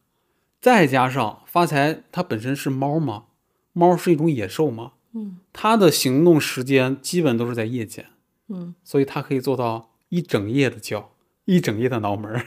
[0.61, 3.25] 再加上发财，它本身是猫嘛，
[3.73, 8.07] 猫是一种野兽嘛，嗯，它的行动时间基本都是在夜间，
[8.49, 11.13] 嗯，所以它可以做到一整夜的叫，
[11.45, 12.45] 一整夜的挠门。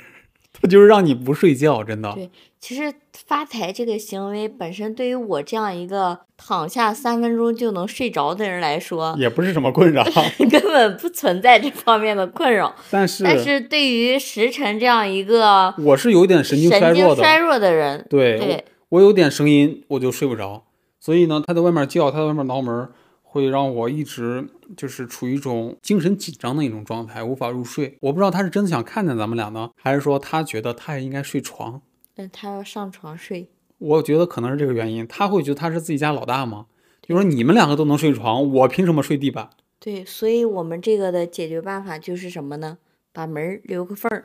[0.54, 2.12] 他就是让你不睡觉，真的。
[2.14, 2.94] 对，其实
[3.26, 10.04] 发财这个行为本身，对于我这样一个躺下三分钟就能睡着的人来说，也不是什么困扰，
[10.52, 12.76] 根本不存在这方面的困扰。
[12.92, 20.66] 但是，但是对于时辰这样一个，我是有点神经衰弱的，衰弱的人，对，我有点声音我就睡不着，
[21.00, 22.90] 所以呢，他在外面叫，他在外面挠门。
[23.34, 27.98] 会让我一直就是处于一种精神紧张的一种状态，无法入睡。
[28.02, 31.82] 我不知道他是真的想看见咱们俩呢，还是说他觉得他也应该睡床？
[32.16, 33.48] 那他要上床睡。
[33.78, 35.08] 我觉得可能是这个原因。
[35.08, 36.66] 他会觉得他是自己家老大吗？
[37.02, 39.50] 就说你们两个都能睡床，我凭什么睡地板？
[39.80, 42.80] 对，所以我们这个的解决办法就是什么呢？
[43.14, 44.24] 把门留个缝儿。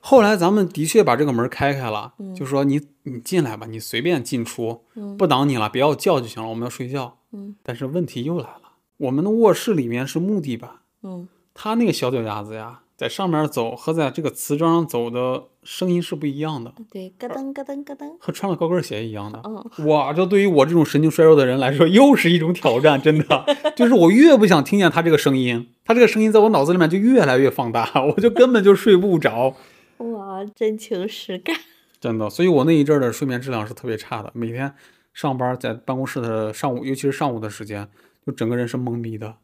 [0.00, 4.82] 后来咱们的确把这个门开开了，就说你你进来吧，你随便进出，
[5.16, 7.16] 不挡你了，别要叫就行了，我们要睡觉。
[7.32, 8.62] 嗯，但是问题又来了，
[8.98, 10.70] 我们的卧室里面是木地板，
[11.02, 19.40] 嗯，他那个小脚丫子呀，在上面走和在这个瓷砖上走的声音是不一样的，对，咯噔咯噔咯噔，和穿了高跟鞋一样的。
[19.44, 29.54] 嗯，哇，这对于我这种神经衰弱的人来说，又是一种挑战， 真的，就是我越不想听见他这个声音，他这个声音在我脑子里面就越来越放大， 我就根本就睡不着。
[29.98, 31.56] 哇，真情实感，
[32.00, 34.74] 真的，所以我那一阵的睡眠质量是特别差的，每天。
[35.12, 37.88] 上班在办公室的上午，尤其是上午的时间，
[38.26, 39.36] 就整个人是懵逼的，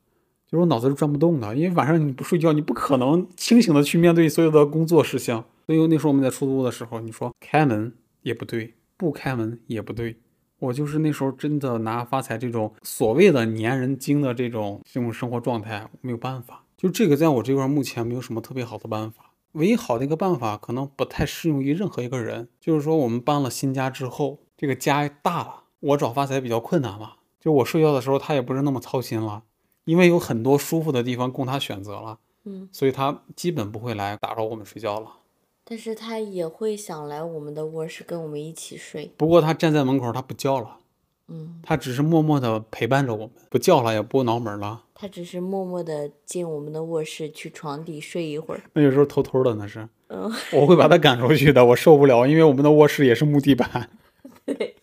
[0.46, 1.54] 就是我脑子是转不动的。
[1.54, 5.44] 因为晚上你不睡觉，你不可能清醒的去面对所有的工作事项。
[5.66, 10.16] 所以那时候我们在出租屋的时候，你说开门也不对，不开门也不对。
[10.60, 16.64] 我就是那时候真的拿发财这种所谓的粘人精的这种这种生活状态没有办法。
[16.76, 19.32] 就这个在我这块目前没有什么特别好的办法。
[19.52, 24.40] 唯一好的一个办法可能不太适用于任何一个人，就是说我们搬了新家之后。
[24.60, 27.16] 这个家大了，我找发财比较困难了。
[27.40, 29.42] 就我睡觉的时候，他也不是那么操心了，
[29.84, 32.18] 因为有很多舒服的地方供他选择了。
[32.44, 35.12] 嗯，所以他基本不会来打扰我们睡觉了。
[35.64, 39.12] 但是他也会想来我们的卧室跟我们一起睡。
[39.16, 40.78] 不过他站在门口，他不叫了。
[41.28, 44.84] 嗯，他只是默默的陪伴着我们，不叫了，也不挠门了。
[44.94, 48.62] 他只是默默的进我们的卧室，去床底睡一会儿。
[48.72, 49.86] 那有时候偷偷的，那是。
[50.08, 53.90] 嗯，我会把他赶出去的，我受不了，因为我们的卧室也是木地板。
[54.46, 54.74] 对，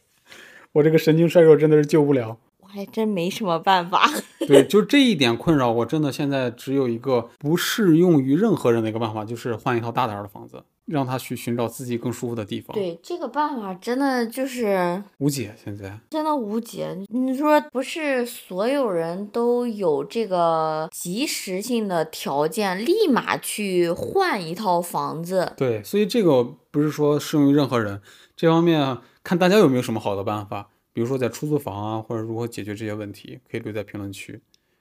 [0.76, 2.38] 我这个神经衰弱真的是救不了。
[2.60, 4.10] 我还真没什么办法。
[4.46, 12.76] 对，就这一点困扰，我真的现在只有一个不适用于任何人的一个办法，就是换一套大点儿的房子，让他去寻找自己更舒服的地方。
[12.76, 16.94] 对，这个办法真的就是无解，现在真的无解。
[17.08, 25.54] 你说不是所有人都有这个及时性的条件，立马去换一套房子？
[25.56, 28.02] 对，所以这个不是说适用于任何人，
[28.36, 30.70] 这方面看大家有没有什么好的办法。
[30.94, 34.40] 比如说在出租房啊，或者如何解决这些问题，可以留在评论区，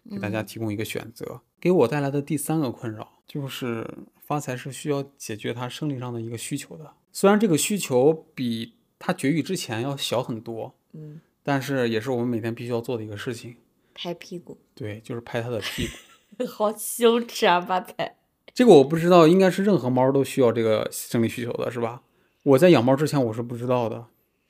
[0.09, 1.41] 给大家提供一个选择。
[1.59, 3.85] 给我带来的第三个困扰就是，
[4.21, 6.93] 发财是需要解决他生理上的一个需求的。
[7.11, 13.57] 虽然这个需求比他绝育之前要小很多，嗯，但是也是我们每天必须要做的一个事情。
[13.93, 14.57] 拍屁股。
[14.75, 16.45] 对，就是拍他的屁股。
[16.47, 18.17] 好羞耻啊，发财。
[18.53, 22.03] 这个我不知道，应该是任何猫都需要这个生理需求的，是吧？
[22.45, 24.07] 我在养猫之前我是不知道的。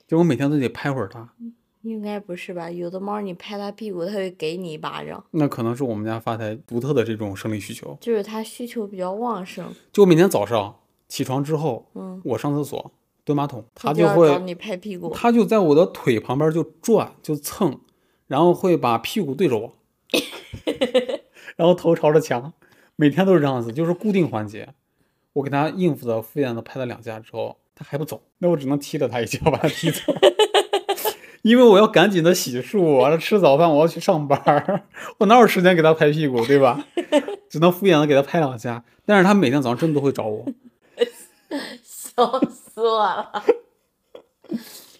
[0.07, 1.27] 就我每天都得拍会儿它，
[1.81, 2.69] 应该不是吧？
[2.69, 5.23] 有的猫你拍它屁股，它会给你一巴掌。
[5.31, 9.73] 那可能是我们家发财独特的这种生理需求，就是它需求比较旺盛。
[9.91, 10.75] 就每天早上
[11.07, 12.91] 起床之后，嗯，我上厕所
[13.23, 17.79] 蹲马桶，它就会找你拍屁股，它就在我的腿旁边就转就蹭，
[18.27, 19.73] 然后会把屁股对着我，
[21.57, 22.53] 然后头朝着墙，
[22.95, 24.73] 每天都是这样子，就是固定环节。
[25.33, 27.57] 我给它应付的敷衍的拍了两下之后。
[27.75, 30.01] 他还不走，那我只能踢了他一脚，把他踢走。
[31.43, 34.83] 因为我要赶紧的洗漱，完了吃早饭，我要去上班，
[35.19, 36.83] 我哪有时间给他拍屁股，对吧？
[37.49, 38.83] 只能敷衍的给他拍两下。
[39.05, 40.43] 但是他每天早上真的都会找我，
[41.83, 43.43] 笑死我了！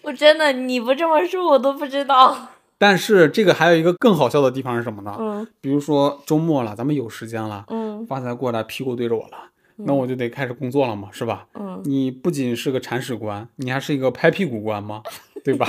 [0.02, 2.50] 我真的，你不这么说，我都不知道。
[2.78, 5.16] 但是这个还有一个更好笑的地方是什么呢？
[5.18, 9.50] 嗯，比如说周末了，咱们有时间了，嗯，发财过来，屁股对着我了。
[9.76, 11.46] 那我就得开始工作了嘛，是吧？
[11.54, 15.02] 嗯，你不仅是个铲屎官，你还是一个拍屁股官吗？
[15.44, 15.66] 对吧？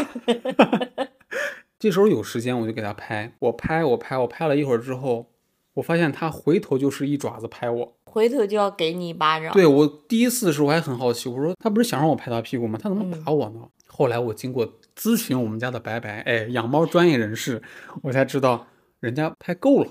[1.77, 5.27] 这时候有时间我就给他拍，我拍我拍我拍了一会儿之后，
[5.75, 9.51] 我发现他回头就是一爪子拍我，回头就要给你一巴掌。
[9.53, 12.79] 对我第一次的时候我还很好奇，我说他不是想让我拍他屁股吗？
[12.81, 13.61] 他怎么打我呢？
[13.87, 17.61] 后来我经过咨询我们家的白白，哎，养猫专业人士，
[18.01, 18.65] 我才知道
[18.99, 19.89] 人家拍够了，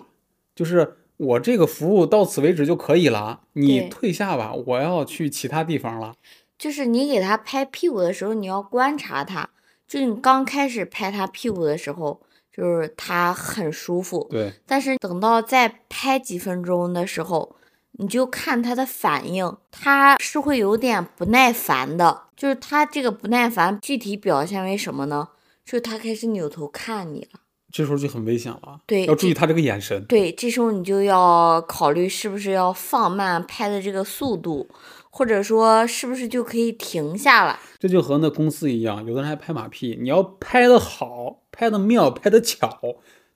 [0.54, 0.96] 就是。
[1.16, 6.14] 我这个服务到此为止就可以了，你退下吧，我要去其他地方了。
[6.58, 9.48] 就是你给他拍屁股的时候，你要观察他，
[9.86, 14.26] 就你刚开始拍他屁股的时候，就是他很舒服。
[14.30, 14.52] 对。
[14.66, 17.56] 但是等到再拍几分钟的时候，
[17.92, 22.24] 你就看他的反应，他是会有点不耐烦的。
[22.36, 25.28] 就是他这个不耐烦具体表现为什么呢？
[25.64, 27.40] 就是他开始扭头看你了。
[27.76, 30.02] 这时候就很危险了，对，要注意他这个眼神。
[30.06, 34.66] 对，这时候你就要考虑是不是要放慢拍的这个速度，
[35.10, 37.60] 或者说是不是就可以停下了。
[37.78, 42.80] 这就和那公司一样，有的人还拍马屁，你要拍的好，拍的妙，拍的巧，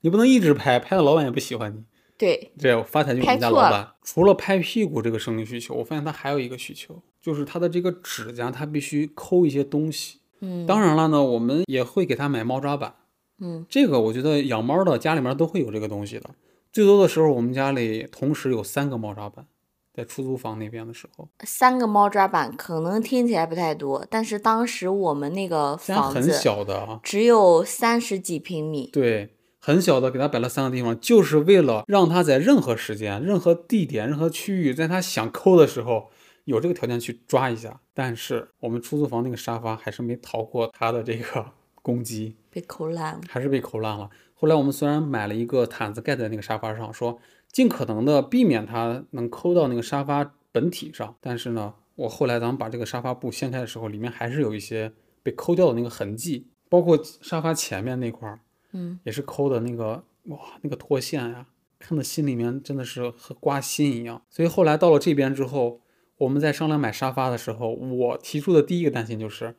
[0.01, 1.85] 你不能一直拍，拍的老板也不喜欢你。
[2.17, 3.91] 对，这发财就我们家老板。
[4.03, 10.21] 除了拍屁股这个生理需求，我发现他还有一个需求，就是他的这个指甲，他必须抠一些东西。
[10.41, 12.95] 嗯，当然了呢，我们也会给他买猫抓板。
[13.41, 16.31] 嗯，这个我觉得养猫的家里面都会有这个东西的。
[16.73, 19.47] 最多的时候，我们家里同时有三个猫抓板，
[19.93, 36.11] 在出租房那边的时候，三个猫抓板可能听起来不太多，但是当时我们那个房子很小的，只有三十几平米，对，很小的，给它摆了三个地方，就是为了让他在任何时间、任何地点、任何区域，在他想抠的时候，
[36.45, 37.81] 有这个条件去抓一下。
[37.93, 41.45] 但是我们出租房那个沙发还是没逃过他的这个
[41.83, 42.37] 攻击。
[42.51, 44.11] 被抠烂了，还是被抠烂了。
[44.35, 47.21] 后来我们虽然买了一个毯子盖在那个沙发上，说
[47.53, 58.41] 尽可能的避免它能抠到那个沙发本体上，但是呢，我后来咱们把这个沙发布掀开的时候，里面还是有一些被抠掉的那个痕迹，包括沙发前面那块儿，
[58.73, 61.47] 嗯，也是抠的那个，哇，那个脱线呀，
[61.79, 64.23] 看的心里面真的是和刮心一样。
[64.29, 65.83] 所以后来到了这边之后，
[66.17, 69.55] 我们在商量买沙发的时候，我提出的第一个担心就是。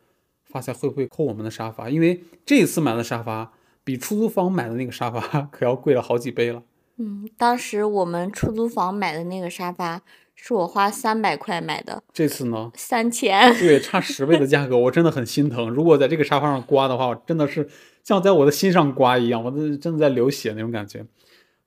[0.51, 1.89] 发财会不会扣我们的沙发？
[1.89, 3.51] 因为这一次买的沙发
[3.83, 5.19] 比出租房买的那个沙发
[5.51, 6.63] 可要贵了好几倍了。
[6.97, 10.01] 嗯，当时我们出租房买的那个沙发
[10.35, 12.71] 是我花三百块买的，这次呢？
[12.75, 13.51] 三千。
[13.57, 15.69] 对，差十倍的价格， 我真的很心疼。
[15.69, 17.67] 如果在这个沙发上刮的话，真的是
[18.03, 21.05] 像在我的心上刮一样，我的真的在流血那种感觉。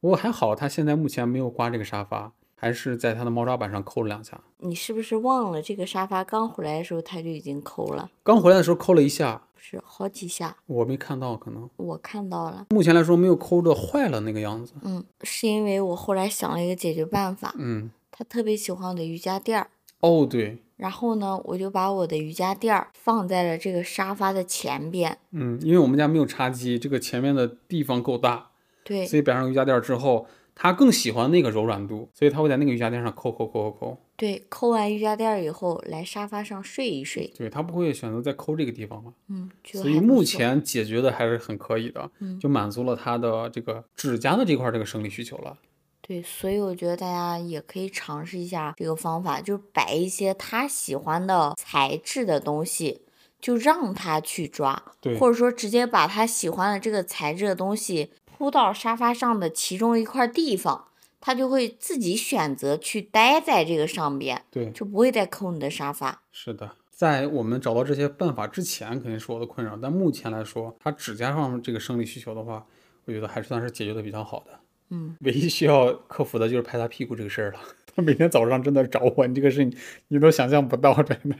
[0.00, 2.32] 不过还好，他现在目前没有刮这个沙发。
[2.64, 4.40] 还是在他的猫抓板上抠了两下。
[4.56, 8.10] 你是不是忘了这个沙发刚回来的时候他就已经抠了？
[8.22, 12.64] 刚回来的时候抠了一下，不是好几下，我没看到，可能我看到了。
[12.70, 14.72] 目前来说没有抠的坏了那个样子。
[14.80, 17.54] 嗯，是因为我后来想了一个解决办法。
[17.58, 19.68] 嗯，他特别喜欢我的瑜伽垫儿。
[20.00, 25.18] 哦，对，然后呢，我就把我的瑜伽垫儿放在了这个沙发的前边。
[25.32, 28.48] 嗯，因为我们家没有茶几，这个前面的地方够大，
[28.82, 33.98] 对，所以摆上瑜伽垫儿之后，他更喜欢那个柔软度，所以他会在那个瑜伽垫上抠抠抠抠抠。
[34.16, 37.26] 对，抠完瑜伽垫儿以后，来沙发上睡一睡。
[37.36, 39.12] 对他不会选择再抠这个地方嘛？
[39.28, 45.58] 嗯，所以目前解决的还是很可以的，嗯就满足了他的这个指甲的这块儿这个生理需求了。
[46.00, 53.00] 对，所以我觉得大家也可以尝试一下这个方法，就是摆一些他喜欢的材质的东西，
[53.40, 60.88] 就让他去抓，对，或者说直接把他喜欢的这个材质的东西铺到沙发上的其中一块地方，
[61.20, 66.22] 它就会自己选择去待在这个上边，对，就不会再抠你的沙发。
[66.32, 72.66] 是的，在我们找到这些办法之前，肯定是我的困扰，但目前来说，它指甲上这个生理需求的话，
[73.04, 74.58] 我觉得还是算是解决的比较好的。
[74.90, 77.58] 嗯，唯一需要克服的就是拍他屁股这个事儿了。
[77.96, 79.76] 他每天早上真的找我，你这个事你
[80.08, 81.36] 你都想象不到，真的。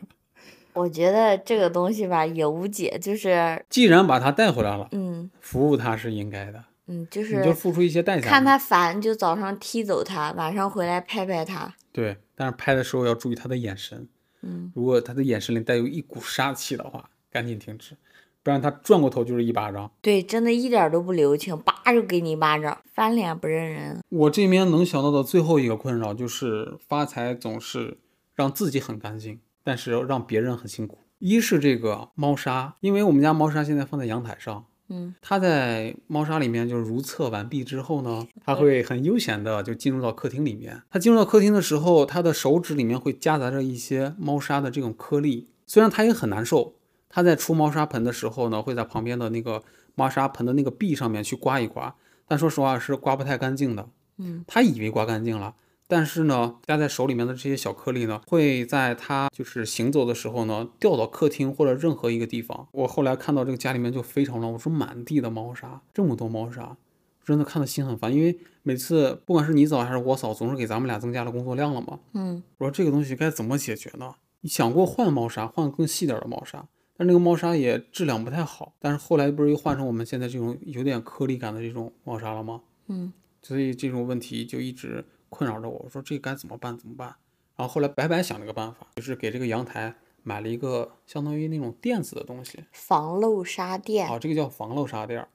[0.73, 8.29] 我觉得这个东西吧也无解，就是既然把他带回来了，嗯服务他是应该的，嗯，就是你就付出一些代价。
[8.29, 11.75] 看他烦就早上踢走他，晚上回来拍拍他。
[11.93, 14.09] 对，但是拍的时候要注意他的眼神，
[14.43, 17.97] 嗯，如果他的眼神里带有一股杀气的话，赶紧停止，
[18.43, 19.91] 不然他转过头就是一巴掌。
[20.03, 24.01] 对，真的一点儿都不留情，叭就给你一巴掌，翻脸不认人。
[24.09, 27.99] 我这边能想到的最后一个困扰就是发财总是
[28.35, 30.99] 让自己很干净，但是让别人很辛苦。
[31.21, 40.83] 一是这个猫砂，因为我们家猫砂现在放在阳台上，嗯，它在猫砂里面就是如厕完毕之后呢，它会很悠闲的就进入到客厅里面。
[40.91, 46.75] 它进入到客厅的时候，它的手指里面会夹杂着一些猫砂的这种颗粒，虽然它也很难受。
[47.09, 49.63] 它在出猫砂盆的时候呢，会在旁边的那个
[49.95, 51.95] 猫砂盆的那个壁上面去刮一刮，
[52.27, 53.89] 但说实话是刮不太干净的。
[54.19, 55.55] 嗯，他以为刮干净了，
[55.87, 62.67] 但是呢，夹在手里面的这些小颗粒呢，会在它就是行走的时候呢，掉到客厅或者任何一个地方。
[62.73, 66.77] 我后来看到这个家里面就非常乱，我说满地的猫砂，这么多猫砂，
[67.25, 68.15] 真的看的心很烦。
[68.15, 72.01] 因为每次不管是你扫还是我扫，总是给咱们俩增加了工作量了嘛。
[72.15, 74.15] 嗯，我说这个东西该怎么解决呢？
[74.41, 76.67] 你想过换猫砂，换更细点儿的猫砂，
[76.97, 78.75] 但那个猫砂也质量不太好。
[78.79, 82.63] 但是后来不是又换成我们现在这种有点颗粒感的这种猫砂了吗？
[82.89, 85.83] 嗯，所以这种问题就一直困扰着我。
[85.85, 86.77] 我说这该怎么办？
[86.77, 87.15] 怎么办？
[87.57, 94.09] 然后后来白白想了个办法，就是给这个阳台买了一个相当于那种垫子的东西，防漏沙垫。
[94.09, 95.29] 啊，这个叫防漏沙垫儿。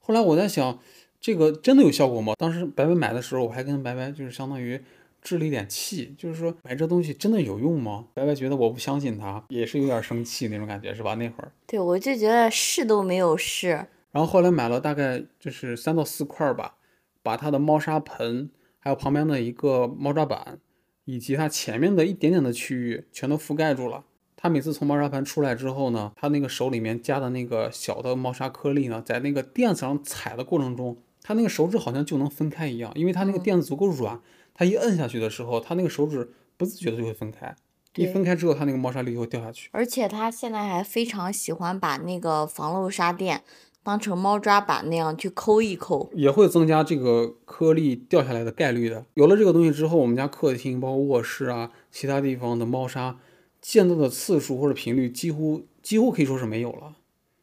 [0.00, 0.78] 后来我在想，
[1.20, 2.34] 这个真的有效果吗？
[2.36, 4.82] 当时白白买的时候，我还跟白白就是相当于
[5.22, 8.06] 置了一点气，就是说买这东西真的有用吗？
[8.14, 11.14] 白白觉得我不相信他，也是有点生气那种感觉，是吧？
[11.14, 13.86] 那会儿，对，我就觉得试都没有试。
[14.10, 16.74] 然后后来买了大概就是三到四块儿吧，
[17.22, 20.58] 把它的猫砂盆，还有旁边的一个猫抓板，
[21.04, 24.04] 以及它前面的一点点的区域全都覆盖住了。
[24.36, 34.18] 它每次从猫砂盆出来之后呢，它那个手里面夹的那个小的猫砂颗粒呢，在那个垫子上踩的过程中，它那个手指好像就能分开一样，因为它那个嗯垫子足够软，
[34.54, 37.54] 它一摁下去的时候，它那个手指不自觉的就会分开，
[37.96, 39.68] 一分开之后，它那个猫砂粒就会掉下去。
[39.72, 43.42] 而且它现在还非常喜欢把那个防漏沙垫
[43.90, 46.08] 当成猫抓板那样去抠一抠。
[46.14, 49.04] 也会增加这个颗粒掉下来的概率的。
[49.14, 53.18] 有了这个东西之后，我们家客厅、包括卧室啊，其他地方的猫砂
[53.60, 56.94] 见到的次数或者频率几乎几乎可以说是没有了，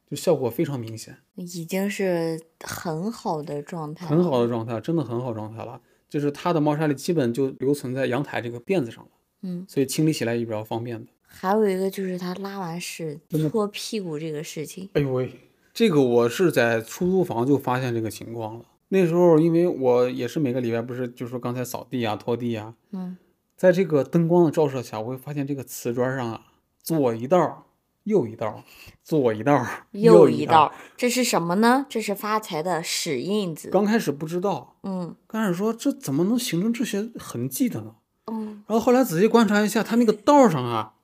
[0.09, 5.81] 就效果非常明显，已经是很好的状态，很好的状态，真的很好状态了。
[6.07, 11.11] 就是它的猫砂里基本就留存在阳台这个垫子上了，嗯，所以清理起来也比较方便的。
[11.29, 13.19] 还有一个就是它拉完屎
[13.51, 15.29] 搓屁股这个事情，哎呦喂，
[15.77, 18.65] 这个我是在出租房就发现这个情况了。
[18.87, 23.15] 那时候因为我也是每个礼拜不是就说刚才扫地啊、拖地啊，嗯，
[23.55, 26.41] 在这个灯光的照射下，我会发现这个瓷砖上啊，
[26.81, 27.67] 左一道，
[28.05, 28.63] 右一道，
[29.03, 31.85] 左一道，一又一道，这是什么呢？
[31.87, 33.69] 这是发财的屎印子。
[33.69, 37.93] 刚开始不知道，嗯刚开始说这怎么能形成这些痕迹的呢？
[38.25, 40.95] 嗯，然后后来仔细观察一下，它那个道上啊，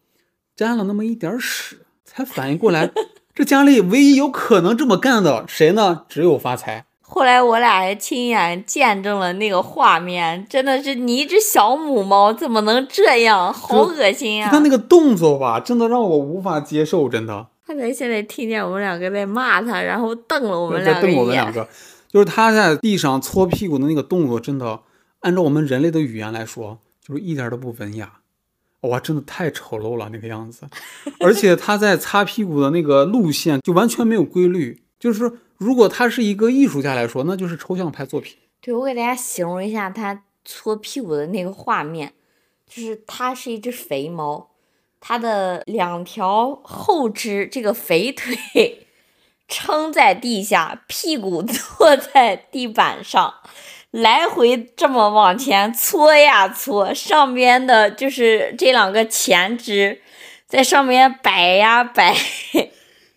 [0.55, 2.91] 沾了那么一点屎，才反应过来，
[3.35, 6.03] 这家里唯一有可能这么干的谁呢？
[6.07, 6.85] 只有发财。
[7.01, 13.51] 后来我俩还亲眼见证了那个画面，真的是你一只小母猫怎么能这样？
[13.51, 14.51] 好恶心啊！
[14.51, 17.47] 就他那个动作吧，真的让我无法接受，真的。
[17.65, 21.15] 他才现在听见我们两个在骂他，然后瞪了我们两个瞪。
[21.15, 21.67] 我们两个，
[22.11, 24.81] 就是他在地上搓屁股的那个动作，真的
[25.21, 28.11] 按照我们人类的语言来说，就是一点都不文雅。
[28.83, 30.67] 哇，真的太丑陋了那个样子，
[31.19, 34.83] 而且他在擦屁股的那个路线就完全没有规律。
[34.99, 38.37] 就是，如果他是一个艺术家来说，那就是抽象派作品。
[38.61, 42.13] 对，我给大家形容一下他搓屁股的那个画面，
[42.65, 44.51] 就是它是一只肥猫，
[45.01, 48.87] 它的两条后肢这个肥腿
[49.47, 53.33] 撑在地下，屁股坐在地板上。
[53.93, 60.01] 来回这么往前搓呀搓，上边的就是这两个前肢
[60.47, 62.15] 在上面摆呀摆，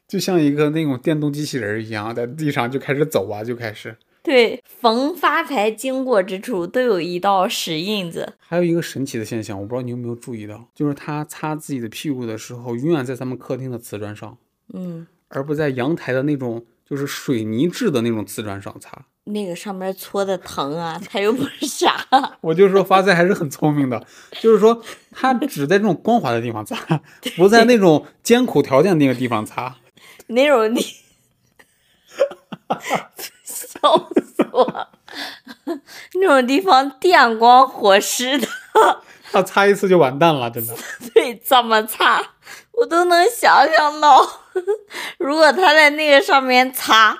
[0.06, 3.96] 就像一个那种电动机器人一样，在地上就开始走啊，就开始。
[4.22, 8.34] 对，逢发财经过之处都有一道石印子。
[8.38, 14.36] 还有一个神奇的现象，我不知道你有没有注意到，就是他擦自己的屁股的时候，永远在咱们客厅的瓷砖上，
[14.74, 19.06] 嗯，而不在阳台的那种就是水泥质的那种瓷砖上擦。
[19.28, 22.06] 那个上面搓的疼啊，他又不是傻。
[22.40, 24.06] 我就说发财还是很聪明的，
[24.40, 26.76] 就是说他只在这种光滑的地方擦，
[27.36, 29.74] 不在那种艰苦条件那个地方擦。
[30.28, 30.80] 那种地，
[33.42, 34.90] 笑死我了！
[36.14, 38.46] 那种地方电光火石的，
[39.32, 40.74] 他擦一次就完蛋了，真的。
[41.12, 42.22] 对，怎么擦
[42.70, 44.24] 我都能想象到，
[45.18, 47.18] 如果他在那个上面擦。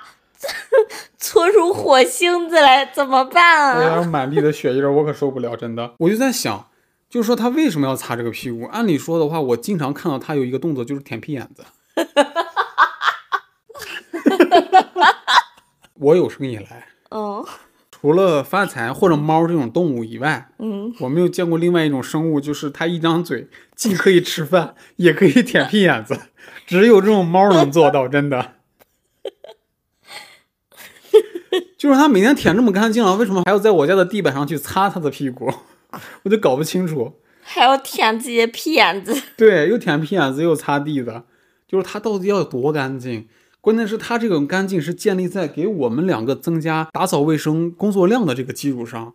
[1.19, 3.79] 搓出火星子来怎么办啊？
[3.79, 5.95] 我要满地的血印，我可受不了，真的。
[5.99, 6.69] 我就在想，
[7.09, 8.67] 就是说他为什么要擦这个屁股？
[8.67, 11.65] 按理说的话，我经常看到他有一个动作，就是舔屁眼子。
[15.99, 17.43] 我有生以来，嗯，
[17.91, 26.21] 除了发财或者猫这种动物以外，嗯，我没有见过另外一种生物，就是它一张嘴既可以吃饭，也可以舔屁眼子，
[26.67, 28.56] 只有这种猫能做到，真的。
[31.77, 35.53] 就是他每天舔这么干净了，为什么还要在我家的地板上去擦他的屁股？
[36.25, 37.13] 我就搞不清楚。
[37.43, 39.15] 还要舔自己的屁眼子？
[39.37, 41.25] 对，又舔屁眼子又擦地的，
[41.69, 43.29] 就是他到底要有多干净？
[43.61, 49.15] 关键是，他这种干净是建立在给我们两个增加打扫卫生工作量的这个基础上。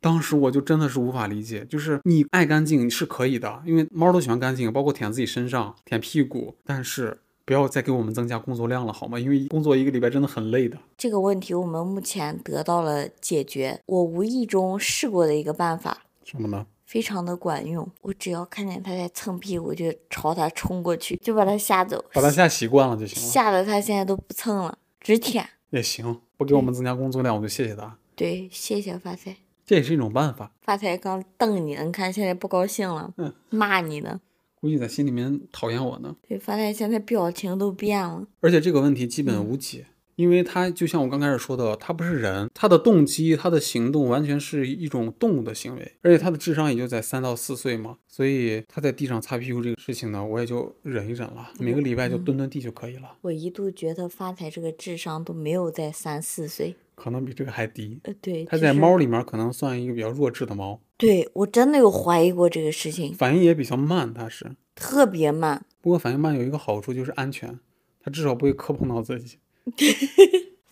[0.00, 7.18] 当时我就真的是无法理解，就是你爱干净是可以的，因为猫都喜欢干净，包括舔自己身上、舔屁股，但是。
[7.44, 9.18] 不要再给我们增加工作量了，好吗？
[9.18, 10.78] 因为工作一个礼拜真的很累的。
[10.96, 13.80] 这个问题我们目前得到了解决。
[13.86, 16.66] 我无意中试过的一个办法，什么呢？
[16.86, 17.90] 非常的管用。
[18.02, 23.28] 我只要看见他在蹭屁股，就朝他冲过去，就把他吓走，把他吓习惯了就行了。
[23.28, 26.20] 吓得他现在都不蹭了，直舔也行。
[26.36, 27.96] 不给我们增加工作量，我就谢谢他。
[28.14, 29.36] 对，谢谢发财。
[29.66, 30.50] 这也是一种办法。
[30.62, 34.20] 发财刚瞪你，你看现在不高兴了，嗯，骂你呢。
[34.64, 36.16] 估计在心里面讨厌我呢。
[36.26, 38.26] 对，发现现在表情都变了。
[38.40, 39.84] 而且这个问题基本无解，
[40.16, 53.18] 因为他就像我刚开始说的，他不是人，他的动机、他的行动完全是一种动物的行为，而且他的智商也就在三到四岁嘛，所以他在地上擦屁股这个事情呢，我也就忍一忍了，每个礼拜就蹲蹲地就可以了。
[53.20, 56.74] 我一度觉得发财这个智商都没有在三四岁。
[56.94, 60.80] 可能比这个还低，呃，对，它在猫里面可能算一个比较弱智的猫。
[60.96, 65.64] 对我真的有怀疑过这个事情，反应也比较慢，它是特别慢。
[65.80, 67.58] 不过反应慢有一个好处就是安全，
[68.00, 69.38] 它至少不会磕碰到自己。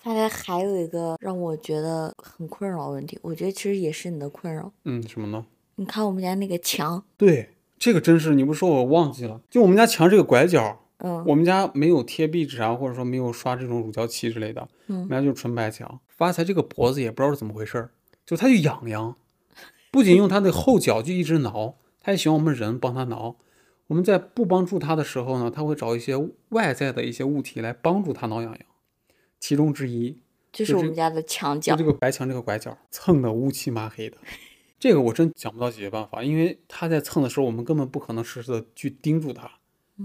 [0.03, 4.73] 发财还有一个让我觉得很困扰问题，我觉得其实也是你的困扰。
[4.85, 5.47] 嗯，什么呢？
[5.77, 10.82] 你看我们家那个墙，对，这个真是你不说我忘记了，就我们家墙这个拐角。
[11.05, 16.01] 嗯，我们家没有贴壁纸啊，或者说没有刷这种乳胶漆之类的，嗯，我们家就是纯白墙。
[16.09, 17.91] 发财这个脖子也不知道是怎么回事儿，
[18.25, 19.17] 就它就痒痒，
[19.91, 23.37] 不仅用它的后脚就一直挠，它也喜欢我们人帮它挠。
[23.89, 26.15] 我们在不帮助它的时候呢，它会找一些
[26.51, 28.61] 外在的一些物体来帮助它挠痒痒。
[29.41, 30.21] 其中之一
[30.53, 34.17] 就是我们家的墙角，就这个白墙这个拐角蹭的乌漆麻黑的。
[34.79, 39.51] 这个我真想不到解决办法，因为它在蹭的时候，我们根本不可能实时的去盯住他。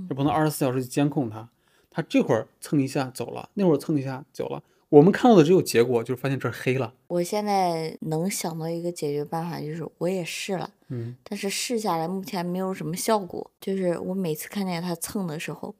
[0.09, 1.49] 也不能二十四小时去监控它，
[1.89, 4.63] 它这会儿蹭一下走了，那会儿蹭一下走了。
[4.89, 6.93] 我们看到的只有结果，就是发现这儿黑了。
[7.07, 13.51] 我现在能想到一个解决办法，就是我也试了，嗯，但是试下来目前没有什么效果。
[13.59, 15.75] 就是我每次看见它蹭的时候，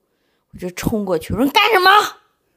[0.51, 1.89] 我就冲过去，我说干什么？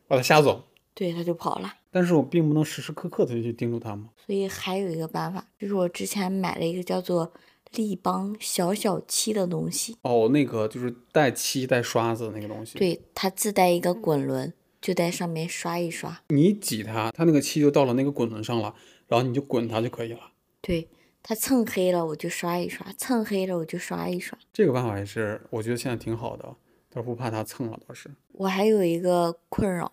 [0.08, 0.64] 把它吓走。
[0.92, 1.72] 对，它就跑了。
[1.92, 4.08] 但是我并不能时时刻刻的去盯住它嘛。
[4.26, 7.32] 所以还有一个办法，就是我之前买了一个叫做。
[7.74, 12.78] 立邦小小漆的东西哦，那个就是带漆带刷子的那个东西。
[12.78, 16.20] 对，它自带一个滚轮，就在上面刷一刷。
[16.28, 18.74] 你挤它，它那个漆就到了那个滚轮上了，
[19.06, 20.32] 然后你就滚它就可以了。
[20.60, 20.88] 对，
[21.22, 24.36] 它蹭黑了我就刷一刷，蹭黑了我就刷一刷。
[24.52, 26.56] 这个办法也是，我觉得现在挺好的，
[26.90, 28.10] 倒不怕它蹭了，倒是。
[28.32, 29.92] 我还有一个困扰，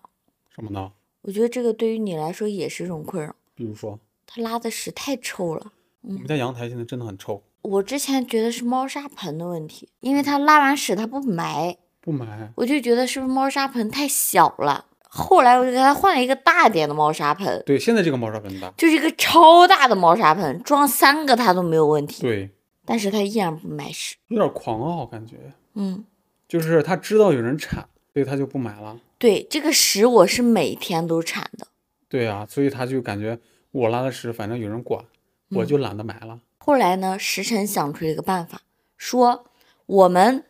[0.54, 0.92] 什么呢？
[1.22, 3.36] 我觉得这个对于你来说也是一种困扰。
[3.54, 5.72] 比如说，它拉的屎太臭了。
[6.00, 7.42] 我们家阳台现在真的很臭。
[7.68, 14.86] 我之前觉得是猫砂盆的问题，因为它拉完屎它不埋，不埋，我就觉得是不是猫砂盆太小了。
[15.10, 17.62] 后来我就给它换了一个大点的猫砂盆。
[17.66, 22.22] 对，现在这个猫砂盆大，就是一个超大的猫砂盆，装三个它都没有问题。
[22.22, 22.50] 对，
[22.84, 25.52] 但是它依然不埋屎，有点狂傲感觉。
[25.74, 26.04] 嗯，
[26.46, 28.98] 就是它知道有人铲，所以它就不埋了。
[29.18, 31.66] 对，这个屎我是每天都铲的。
[32.08, 33.38] 对啊，所以它就感觉
[33.72, 35.04] 我拉的屎反正有人管，
[35.50, 36.40] 我就懒得埋了。
[36.68, 38.60] 后来呢，时辰想出一个办法，
[38.98, 39.46] 说
[39.86, 40.44] 我们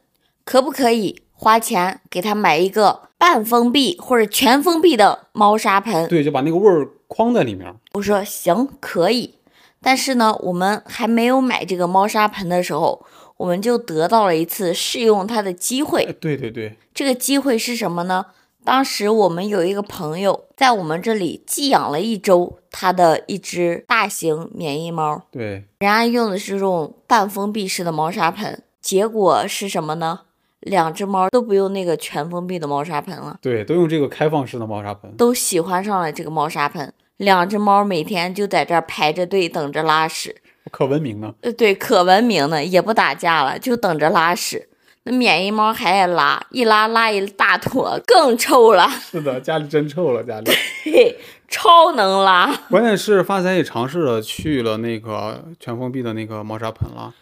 [0.45, 6.09] 可不可以花钱给他买一个半封闭或者全封闭的猫砂盆？
[6.09, 7.73] 对，就把那个味儿框在里面。
[7.93, 9.37] 我说行，可以。
[9.81, 13.07] 但是呢，我们还没有买这个猫砂盆的时候，
[13.37, 16.05] 我们就得到了一次试用它的机会。
[16.21, 18.27] 对对对，这个机会是什么呢？
[18.65, 25.23] 当时我们有一个朋友在我们这里寄养了一周，他的一只大型免疫猫。
[25.31, 30.21] 对，人家用的是这种半封闭式的猫砂盆，结果是什么呢？
[30.61, 36.93] 两只猫都不用那个全封闭的猫砂盆了，对，都用这个开放式的猫砂盆，都喜欢上了这个猫砂盆。
[37.17, 40.37] 两只猫每天就在这儿排着队等着拉屎，
[40.71, 41.35] 可文明呢。
[41.41, 44.69] 呃，对，可文明呢，也不打架了，就等着拉屎。
[45.09, 48.87] 那免疫猫还爱拉，一拉拉一大坨，更臭了。
[48.91, 50.51] 是的，家里真臭了，家里。
[50.85, 51.17] 嘿，
[51.49, 52.55] 超能拉。
[52.69, 57.15] 关键是发财也尝试了去了那个全封闭的那个猫砂盆了，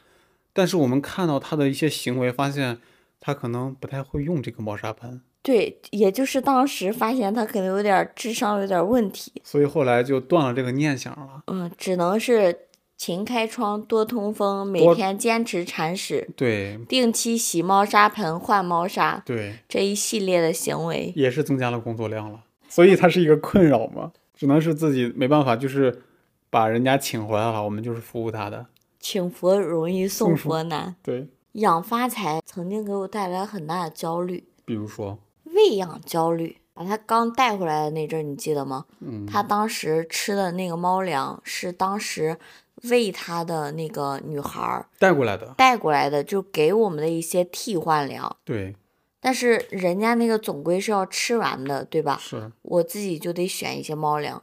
[0.53, 2.79] 但是我们看到他的一些行为，发现
[3.21, 5.21] 他可能不太会用这个猫砂盆。
[5.43, 11.41] 对，也就是当时发现他可能有点智商有点问题，所以后来就断了这个念想了。
[11.47, 12.66] 嗯，只能是
[12.97, 22.41] 勤开窗、多通风，每天坚持铲屎，对，定期洗猫砂盆、换猫砂，对，这一系列的行为也是增加了工作量了。
[22.69, 26.03] 所以它是一个困扰嘛，只能是自己没办法，就是
[26.51, 28.67] 把人家请回来了，我们就是服务他的。
[28.99, 30.97] 请佛容易送佛难。
[31.03, 35.19] 对，养发财曾经给我带来很大的焦虑，比如说。
[35.55, 38.85] 喂养焦虑，把它刚带回来的那阵，你记得吗？
[39.01, 42.37] 嗯，他当时吃的那个猫粮是当时
[42.89, 48.37] 喂他的那个女孩带过来的，带过来的就给我们的一些替换粮。
[48.45, 48.75] 对，
[49.21, 52.19] 但是人家那个总归是要吃完的，对吧？
[52.21, 54.43] 是，我自己就得选一些猫粮。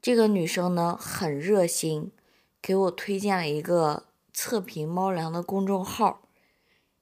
[0.00, 2.12] 这个女生呢很热心，
[2.62, 6.20] 给我推荐了一个测评猫粮的公众号。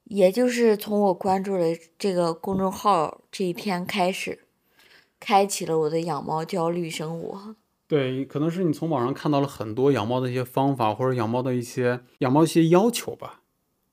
[0.05, 1.67] 也就是从我关注了
[1.99, 4.45] 这个公众号这一天开始，
[5.19, 7.57] 开启了我的养猫焦虑生活。
[7.89, 13.41] 对，可能是你从网上看到了很多养猫的一些方法，或者养猫的一些养猫一些要求吧，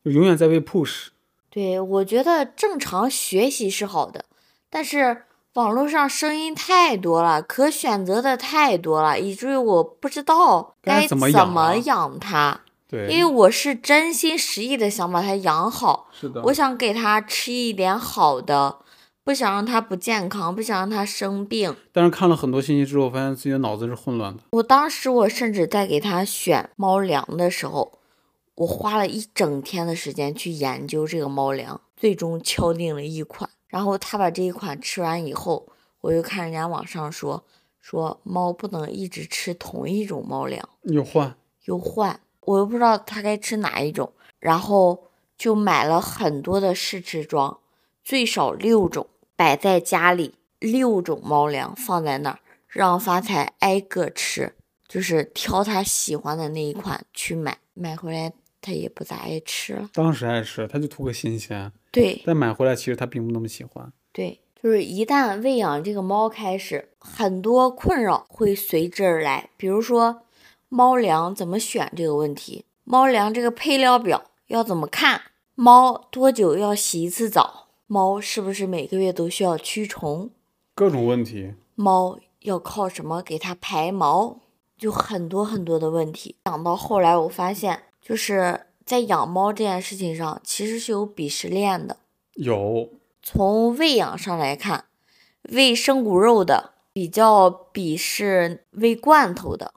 [0.04, 1.08] 就永远在被 push。
[1.50, 4.26] 对，我觉得正常学习是好的，
[4.70, 12.62] 但是网络上声音太多了，可选择的太多了，以至于我不知道该怎么养它。
[13.10, 18.78] 因为我是真心实意的想把它养好，是的，我想给它吃一点好的，
[19.24, 21.76] 不想让它不健康，不想让它生病。
[21.92, 24.44] 但是看了很多信息之后，发现自己的脑子是混乱的。
[24.52, 28.00] 我当时我甚至在给它选猫粮的时候，
[28.56, 33.50] 我花了一整天的时间去研究这个猫粮，最终敲定了一款。
[33.68, 35.68] 然后他把这一款吃完以后，
[36.02, 37.44] 我又看人家网上说，
[37.80, 42.20] 说猫不能一直吃同一种猫粮，又换又换。
[42.42, 45.06] 我又不知道它该吃哪一种，然后
[45.38, 47.58] 就买了很多的试吃装，
[48.04, 54.56] 最少六种摆在家里，六种猫粮放在那儿，让发财挨个吃，
[54.88, 58.32] 就是挑他喜欢的那一款去买，买回来
[58.62, 59.90] 他也不咋爱吃了。
[59.94, 61.72] 当时爱吃，他就图个新鲜。
[61.92, 62.22] 对。
[62.26, 63.92] 但买回来其实他并不那么喜欢。
[64.12, 70.22] 对，就是一旦喂养这个猫开始，很多困扰会随之而来，比如说。
[70.70, 72.66] 猫粮怎么选这个问题？
[72.84, 75.22] 猫粮这个配料表要怎么看？
[75.54, 77.63] 猫多久要洗一次澡？
[77.94, 80.32] 猫是不是每个月都需要驱虫？
[80.74, 81.54] 各种问题。
[81.76, 84.40] 猫要靠什么给它排毛？
[84.76, 86.36] 就很多很多的问题。
[86.46, 91.98] 养到后来，我发现就是在养猫这件事情上，其实是有鄙视链的。
[92.34, 92.90] 有。
[93.22, 94.86] 从喂养上来看，
[95.52, 99.76] 喂生骨肉的比较鄙视喂罐头的。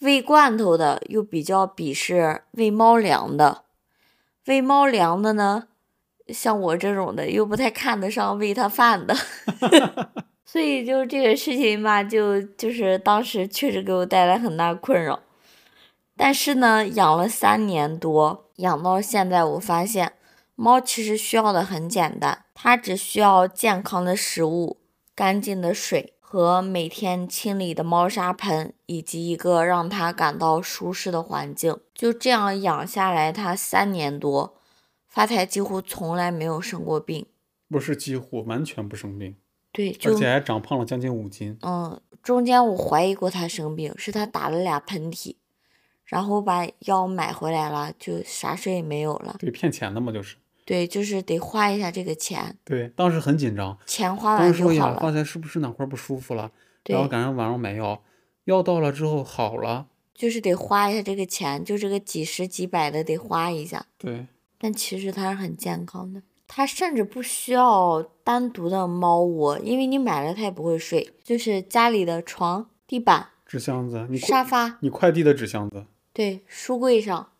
[0.00, 3.62] 喂罐头的又比较鄙视喂猫粮的，
[4.46, 5.68] 喂猫粮的呢，
[6.28, 9.14] 像我这种的又不太看得上喂它饭的，
[10.44, 15.20] 所以就这个事情吧，就就是当时确实给我带来很大困扰。
[16.16, 20.12] 但是呢，养了三年多，养到现在，我发现
[20.54, 24.78] 猫其实需要的很简单，它只需要健康的食物、
[25.14, 26.14] 干净的水。
[26.34, 34.54] 和每天清理的猫砂盆，以及一个让它感到舒适的环境，就这样养下来，它三年多，
[35.12, 37.26] 发财几乎从来没有生过病，
[37.68, 39.36] 不是几乎，完全不生病，
[39.70, 41.58] 对，而且还长胖了将近五斤。
[41.60, 45.36] 嗯，中间我怀疑过他生病，是他打了俩喷嚏，
[46.06, 49.36] 然后把药买回来了，就啥事也没有了。
[49.38, 50.36] 对，骗钱的嘛，就是。
[50.64, 52.56] 对，就是得花一下这个钱。
[52.64, 54.98] 对，当时很紧张，钱花完就好了。
[54.98, 56.50] 发财是不是哪块不舒服了？
[56.86, 58.02] 然后赶上晚上买药，
[58.44, 59.88] 药到了之后好了。
[60.14, 63.84] 就是得花一下这个钱，就这个几十几百的得花一下。
[63.98, 64.26] 对。
[64.62, 77.30] 但其实它是很健康的，它甚至不需要单独的猫窝，因为你买了它也不会睡，就是家里的床、地板、纸箱子、沙发，你快递的纸箱子，对，书柜上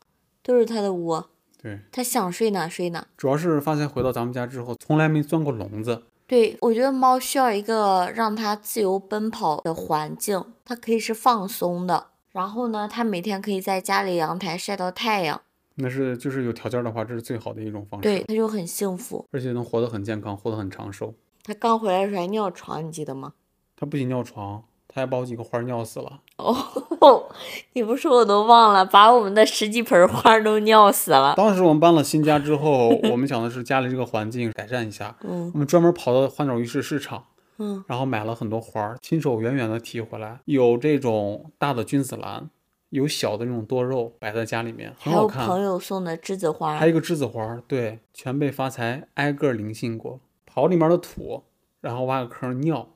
[0.43, 1.29] 都是它的窝。
[1.63, 3.07] 对，它想睡哪睡哪。
[3.17, 6.03] 主要是发现回到咱们家之后，从来没钻过笼子。
[6.27, 12.09] 对，我觉得猫需要一个让它自由奔跑的环境，它可以是放松的。
[12.33, 15.41] 然后呢，它每天可以在家里阳台晒到太阳。
[15.77, 18.09] 那是就是有条件的话，这是最好的一种方式。
[18.09, 21.15] 对，他就很幸福，而且能活得很健康，活得很长寿。
[21.45, 23.35] 他刚回来的时候还尿床，你记得吗？
[23.77, 24.65] 他不仅尿床。
[24.95, 26.55] 他还把我几个花尿死了哦！
[27.73, 31.33] 你不说我都忘了，把我们的十几盆花都尿死了。
[31.35, 37.25] 当时我们搬了新家之后，我们想的是家里这个环境改善一下， 嗯，我们专门跑到花鸟鱼市市场，
[37.57, 42.51] 嗯，然后买了很多花儿，亲手远远的提回来，有这种大的君子兰，
[42.93, 45.41] 有小的那种多肉，摆在家里面很好看。
[45.41, 51.43] 还有朋友送的栀子花，还有一个栀子花，对，全被发财挨个灵性过，刨里面的土，
[51.83, 52.89] 然后挖个坑尿。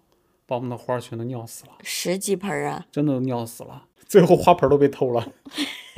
[0.48, 2.86] 把我们的花全都尿死了，十几盆啊！
[2.92, 5.32] 真的尿死了，最后花盆都被偷了。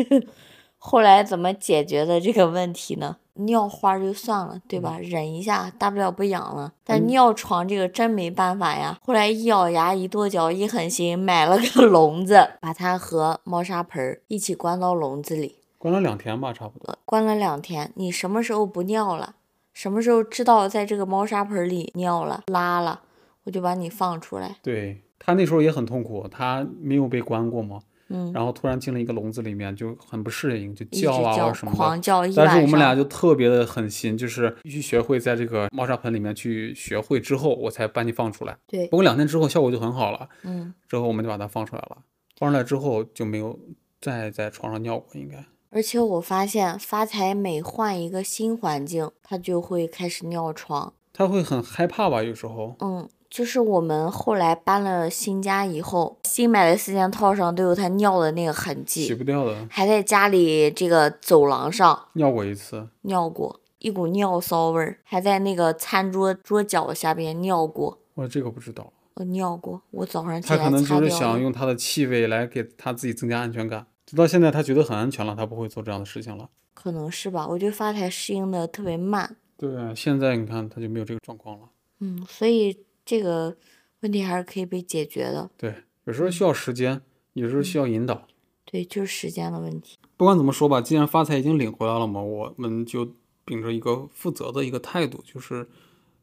[0.79, 3.19] 后来怎么解决的这个问题呢？
[3.39, 4.99] 尿花就算了，对吧？
[5.01, 6.73] 忍一下，大不了不养了。
[6.85, 8.99] 但尿床这个真没办法呀。
[9.05, 16.97] 后来一咬牙，一跺脚，一狠心，买了个笼子， 把它和猫砂盆一起关到笼子里，关了两天吧，差不多。
[17.05, 19.37] 关了两天，你什么时候不尿了？
[19.73, 23.03] 什么时候知道在这个猫砂盆里尿了、拉了？
[23.45, 24.57] 我就把你放出来。
[24.63, 38.57] 对他那时候也很痛苦，他没有被关过嘛，嗯，然后突然进了一个笼子里面，就很不适应，就叫啊什么的，狂叫但是我们俩就特别的狠心，就是必须学会在这个猫砂盆里面去学会之后，我才把你放出来。
[38.67, 41.99] 对，不过两天之后效果就很好了，嗯，之后我们就把它放出来了，
[42.39, 43.59] 放出来之后就没有
[44.01, 45.45] 再在床上尿过，应该。
[45.71, 52.23] 而且我发现发财每换一个新环境，它就会开始尿床，它会很害怕吧？
[52.23, 53.07] 有时候，嗯。
[53.31, 67.99] 就是我们后来搬了新家以后，新买的四件套上都有他尿的那个痕迹，洗不掉的，还在家里这个走廊上尿过一次，尿过一股尿骚味儿，还在那个餐桌桌角下边尿过。
[68.15, 76.49] 我这个不知道，我尿过，我早上他可能就是想用他的气味来给他自己增加安全感，直到现在他觉得很安全了，他不会做这样的事情了。
[76.73, 79.37] 可能是吧，我觉得发财适应的特别慢。
[79.59, 81.67] 对，现在你看他就没有这个状况了。
[82.01, 82.77] 嗯，所以。
[83.09, 83.57] 这个
[84.01, 85.49] 问题还是可以被解决的。
[85.57, 87.01] 对，有时候需要时间，
[87.33, 88.27] 有时候需要引导。
[88.67, 89.97] 对，就是时间的问题。
[90.19, 93.15] 不管怎么说吧，既然发财已经领回来了嘛，我们就
[93.47, 95.67] 秉着一个负责的一个态度，就是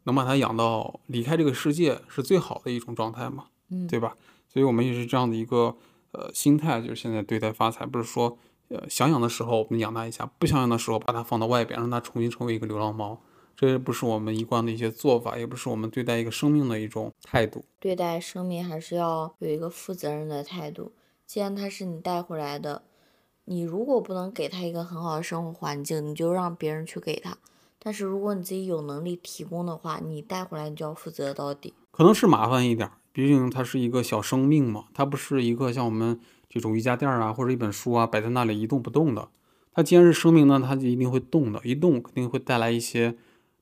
[0.03, 4.15] 能把它养到离开这个世界是最好的一种状态嘛，嗯，对吧？
[4.47, 5.75] 所以我们也是这样的一个
[6.11, 13.19] 呃心态，就是现在对待发财，不是说呃想养的时候我们养它一下，不想养的时候把它放到外边，让它重新成为一个流浪猫。
[13.55, 17.63] 这也不是我们一贯的一些做法，也不是我们对待一个生命的一种态度。
[17.79, 20.91] 对待生命还是要有一个负责任的态度。
[21.25, 22.83] 既然它是你带回来的，
[23.45, 27.37] 你如果不能给它一个很好的生活环境，你就让别人去给它。
[27.79, 31.73] 但是如果你自己有能力提供的话，你带回来你就要负责到底。
[31.91, 39.29] 可能是麻烦一点，毕竟它是一个小生命嘛，它不是一个像我们这种瑜伽垫啊或者一本书啊摆在那里一动不动的。
[39.73, 43.15] 它既然是生命呢，它就一定会动的，一动肯定会带来一些。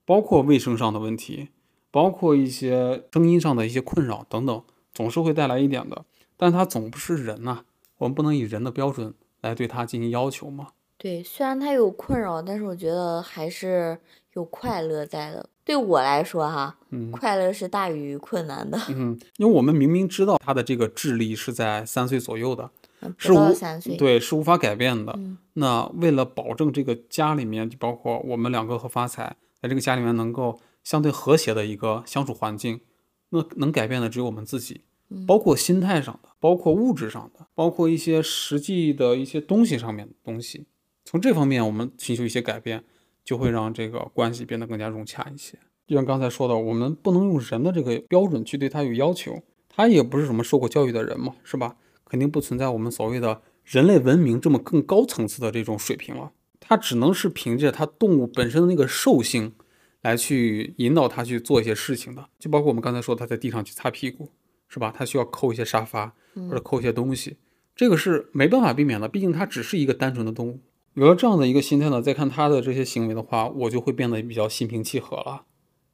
[0.05, 1.49] 包括卫生上的问题，
[1.91, 6.05] 包括一些声音上的一些困扰等等，总是会带来一点的。
[6.35, 7.63] 但它总不是人呐，
[7.99, 10.69] 我们不能以人的标准来对它进行要求嘛。
[10.97, 13.97] 对，虽然它有困扰，但是我觉得还是
[14.33, 15.49] 有快乐在的。
[15.65, 16.77] 对我来说，哈，
[17.11, 18.77] 快乐是大于困难的。
[18.89, 22.69] 嗯，因为我们明明知道他的这个智力是在三岁左右的，
[23.17, 25.17] 是无三岁，对，是无法改变的。
[25.53, 29.37] 那为了保证这个家里面，就包括我们两个和发财。
[29.63, 32.81] 在这个家里面能够相对和谐的一个相处环境，
[33.29, 34.81] 那能改变的只有我们自己，
[35.25, 40.65] 包括心态上的，包括物质上的，包括一些实际的一些东西上面的东西。
[41.05, 42.83] 从这方面我们寻求一些改变，
[43.23, 45.57] 就会让这个关系变得更加融洽一些。
[45.87, 51.77] 就像刚才说的，我们不能用人的这个标准去对他有要求，他也不是什么受过教育的人嘛，是吧？
[52.03, 56.33] 肯定不存在我们所谓的人类文明这么更高层次的这种水平了。
[56.65, 59.53] 它只能是凭借它动物本身的那个兽性，
[60.01, 64.29] 来去引导它去做一些事情的，就包括我们刚才说它在地上去擦屁股，
[64.69, 64.93] 是吧？
[64.95, 67.37] 它需要抠一些沙发或者抠一些东西，
[67.75, 70.61] 这个是没办法避免的，毕竟它只是一个单纯的动物。
[70.93, 75.43] 有了这样的一个心态呢，再看它的这些行为的话，我就会变得比较心平气和了，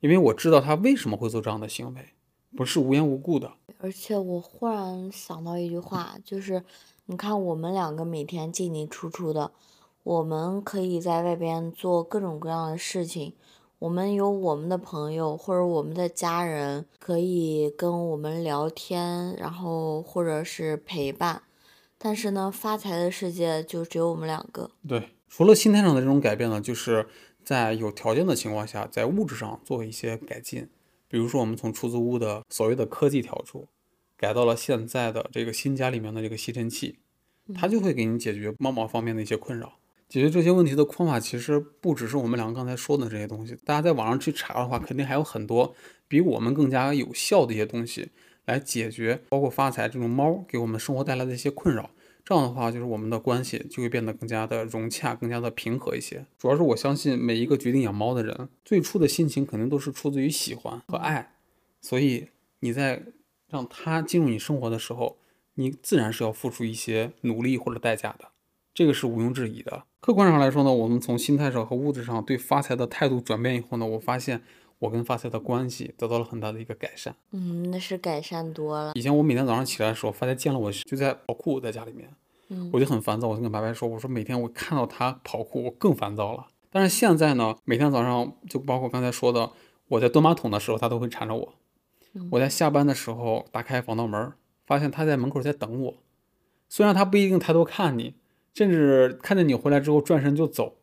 [0.01, 2.09] 因为我知道它为什么会做这样的行为，
[2.55, 3.53] 不是无缘无故的。
[3.77, 6.61] 而且我忽然想到一句话，就是
[7.05, 9.51] 你看我们两个每天进进出出的，
[10.03, 13.33] 我们可以在外边做各种各样的事情，
[13.79, 21.43] 我们有我们的朋友或者我们的家人可以跟我们聊天，然后或者是陪伴。
[21.97, 24.71] 但是呢，发财的世界就只有我们两个。
[24.87, 27.07] 对，除了心态上的这种改变呢，就是
[27.43, 30.69] 在有条件的情况下，在物质上做一些改进。
[31.09, 33.67] 比如说，我们从出租屋的所谓的科技调出，
[34.15, 36.99] 改到了现在的这个新家里面的这个吸尘器，
[37.53, 39.78] 它就会给你解决猫毛方面的一些困扰。
[40.09, 45.73] 解决这些问题的方法其实不只是我们两个刚才说的这些东西，大家在网上去查的话，肯定还有很多
[46.07, 48.09] 比我们更加有效的一些东西。
[48.45, 51.91] 来解决包括发财这种猫给我们生活带来的一些困扰，
[52.25, 56.25] 这样的话就是我们的关系就会变得更加的融洽，更加的平和一些。
[56.35, 61.35] 主要是我相信每一个决定养猫的人，最初的心情肯定都是出自于喜欢和爱，
[61.79, 62.29] 所以
[62.61, 63.03] 你在
[63.49, 65.19] 让它进入你生活的时候，
[65.53, 68.29] 你自然是要付出一些努力或者代价的，
[68.79, 69.83] 这个是毋庸置疑的。
[69.99, 74.41] 客观上来说呢，我们从心态上和物质上对发财的态度转变以后呢，我发现。
[74.79, 78.93] 我跟发财的关系得到了很大的一个改善，嗯，那是改善多了。
[78.95, 82.09] 以前我每天早上起来的时候，发财见了我就在跑酷，在家里面，
[82.47, 83.27] 嗯，我就很烦躁。
[83.27, 86.47] 我就跟白白说，我说每天我看到他跑酷，我更烦躁了。
[86.71, 89.51] 但是现在呢，每天早上就包括刚才说的，
[89.89, 91.53] 我在蹲马桶的时候，他都会缠着我。
[92.31, 94.31] 我在下班的时候打开防盗门，
[94.65, 95.95] 发现他在门口在等我。
[96.69, 98.15] 虽然他不一定抬头看你，
[98.59, 100.75] 甚至看见你回来之后转身就走。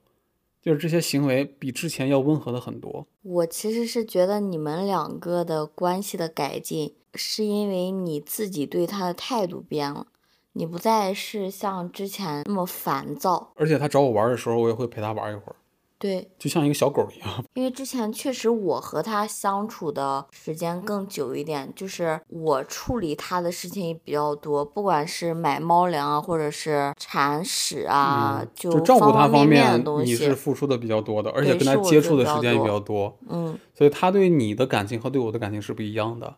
[0.63, 3.07] 就是这些行为比之前要温和的很多。
[3.21, 10.07] 我其实是觉得你们两个的关系的改进，是因为你自己对他的态度变了，
[10.55, 13.53] 你不再是像之前那么烦躁。
[13.57, 15.57] 而且他找我玩的时候，我也会陪他玩一会儿。
[15.99, 17.45] 对，就像一个小狗一样。
[17.55, 33.17] 因为之前确实我和他相处的时间更久一点，就是我处理他的事情也比较多，不管是买猫粮啊，或者是铲屎啊，就照顾他方面你是付出的比较多的，而且跟他接触的时间也比较多。
[33.29, 36.37] 嗯，所以他对你的感情和对我的感情是不一样的。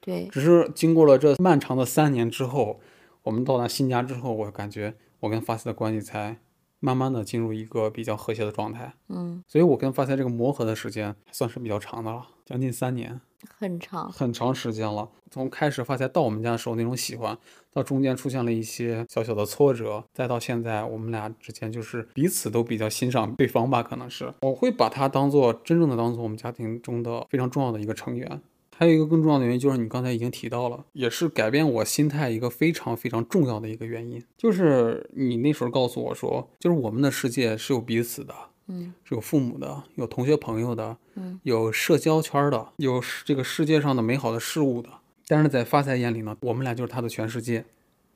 [0.00, 2.80] 对，只是经过了这漫长的三年之后，
[3.22, 6.38] 我们到达新家之后，我感觉我跟发丝的关系才。
[6.80, 13.20] 慢慢的进入一个比较和谐的状态，嗯，所以我跟发财这个磨合的时间算是比较长的了，将近三年，
[13.58, 15.08] 很长，很长时间了。
[15.30, 17.36] 从开始发财到我们家的时候那种喜欢，
[17.72, 28.40] 到中间出现了一些小小的挫折，再到现在我们俩之间就是彼此都比较欣赏对方吧，可能是我会把他当做真正的当做我们家庭中的非常重要的一个成员。
[28.78, 38.34] 还有一个更重要的原因，就是你刚才已经提到了，也是改变我心态一个非常非常重要的一个原因，就是你那时候告诉我说，就是我们的世界是有彼此的，
[38.66, 44.90] 嗯，是有父母的，有同学朋友的，嗯，有社交圈的，有这个世界上的美好的事物的。
[45.26, 47.64] 但是在发财眼里呢，我们俩就是他的全世界，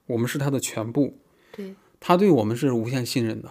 [0.06, 1.14] 我们是他的全部，
[1.52, 3.50] 对，他对我们是无限信任的。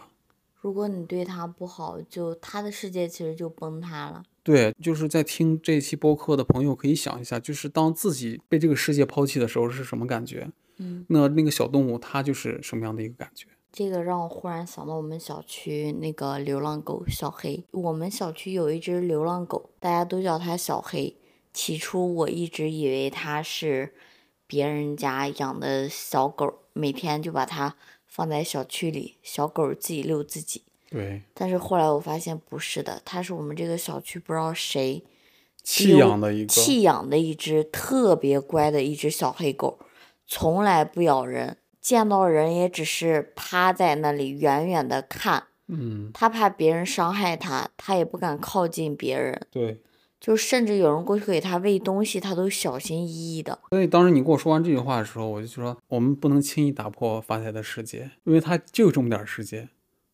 [0.62, 4.24] 如果你对他不好，就他的世界其实就崩塌了。
[4.44, 10.50] 对，就是在听这期播客的朋友可以想一下，就是当自己被这个世界抛弃的时候是什么感觉？
[10.78, 13.48] 嗯，那那个小动物它就是什么样的一个感觉？
[13.72, 17.64] 这个让我忽然想到我们小区那个流浪狗小黑。
[17.72, 21.16] 我们小区有一只流浪狗，大家都叫它小黑。
[21.54, 23.94] 起初我一直以为它是
[24.48, 27.76] 别人家养的小狗，每天就把它。
[28.12, 30.64] 放在小区里，小狗自己遛自己。
[30.90, 31.22] 对。
[31.34, 35.04] 但是后来我发现不是的，它是我们这个小区不知道谁
[35.64, 39.80] 弃养的一个弃养的一只特别乖的一只小黑狗，
[40.26, 45.44] 从来不咬人，见到人也只是趴在那里远远的看。
[45.68, 46.10] 嗯。
[46.14, 49.48] 它怕别人伤害它，它也不敢靠近别人。
[49.52, 49.82] 对。
[50.20, 53.58] 就甚至有人过去给他喂东西，他都小心翼翼的。
[53.70, 59.70] 所以当时你跟我说完这句话的时候，我就说我们不能轻易打破发财的世界，因为它就这么点世界，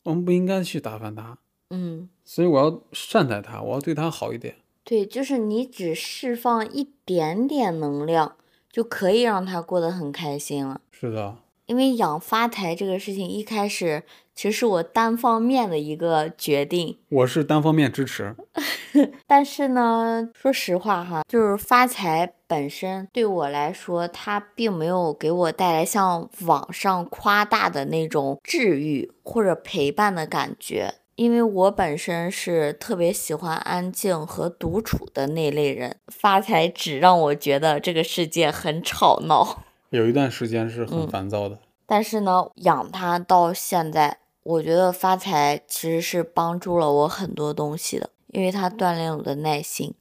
[0.06, 1.38] 我们不应该去打翻他。
[1.70, 2.10] 嗯。
[2.24, 4.56] 所以我要善待他，我要对他好一点。
[4.84, 8.36] 对，就是你只释放一点点能量，
[8.72, 10.82] 就可以让他过得很开心了。
[10.92, 11.38] 是的。
[11.66, 14.04] 因为养发财这个事情一开始
[14.36, 18.36] 其实是我单方面的一个决定，我是单方面支持。
[19.26, 39.64] 但是呢，说实话哈，就是发财本身对我来说，它并没有给我带来像网上夸大的那种治愈或者陪伴的感觉，因为我本身是特别喜欢安静和独处的那类人，发财只让我觉得这个世界很吵闹。
[39.96, 49.94] 有一段时间是很烦躁的，但是呢，养它到现在，我觉得发财其实是帮助了我很多东西的，因为它锻炼我的耐心。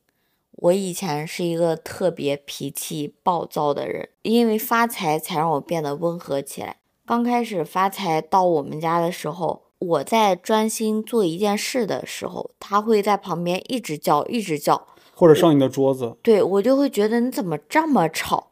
[0.56, 6.76] 我以前是一个特别脾气暴躁的人，因为发财才让我变得温和起来。
[7.04, 16.16] 刚开始发财到我们家的时候，我在专心做一件事的时候，他会在旁边一直叫，一直叫，或者上你的桌子。
[16.22, 18.48] 对我就会觉得你怎么这么吵，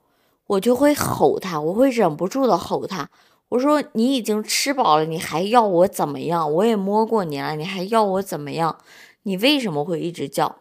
[0.53, 3.09] 我就会吼他，我会忍不住的吼他。
[3.48, 6.50] 我说你已经吃饱了，你还要我怎么样？
[6.53, 8.76] 我也摸过你了，你还要我怎么样？
[9.22, 10.57] 你为什么会一直叫？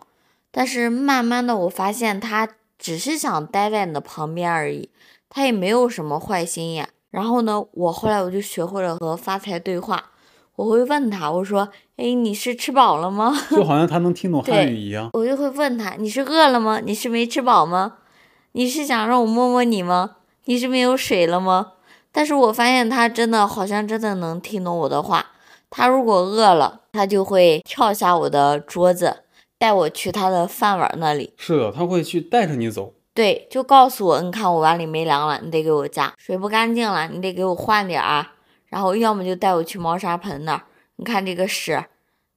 [0.52, 4.90] 但是慢慢的，我发现他只是想待在你的旁边而已，
[5.30, 6.88] 他也没有什么坏心眼。
[7.10, 10.12] 然后呢，我后来我就学会了和发财对话，
[10.56, 11.68] 我会问他，我说
[11.98, 15.10] ：“哎，你是吃饱了吗？”就好像他能听懂汉语一样。
[15.14, 16.80] 我就会问他：“你是饿了吗？
[16.80, 17.96] 你是没吃饱吗？
[18.54, 20.18] 你是想让我摸摸你吗？
[20.46, 21.74] 你是没有水了吗？”
[22.12, 25.28] 但是我发现它真的好像真的能听懂我的话。
[25.70, 29.24] 它如果饿了，它就会跳下我的桌子。
[29.58, 31.34] 带我去它的饭碗那里。
[31.38, 32.96] 是的，它会去带着你走。
[33.14, 38.26] 对，就告诉我，你看我碗里没粮了，你得给我加；水不干净了，你得给我换点儿。
[38.66, 40.64] 然后要么就带我去猫砂盆那儿，
[40.96, 41.86] 你看这个屎，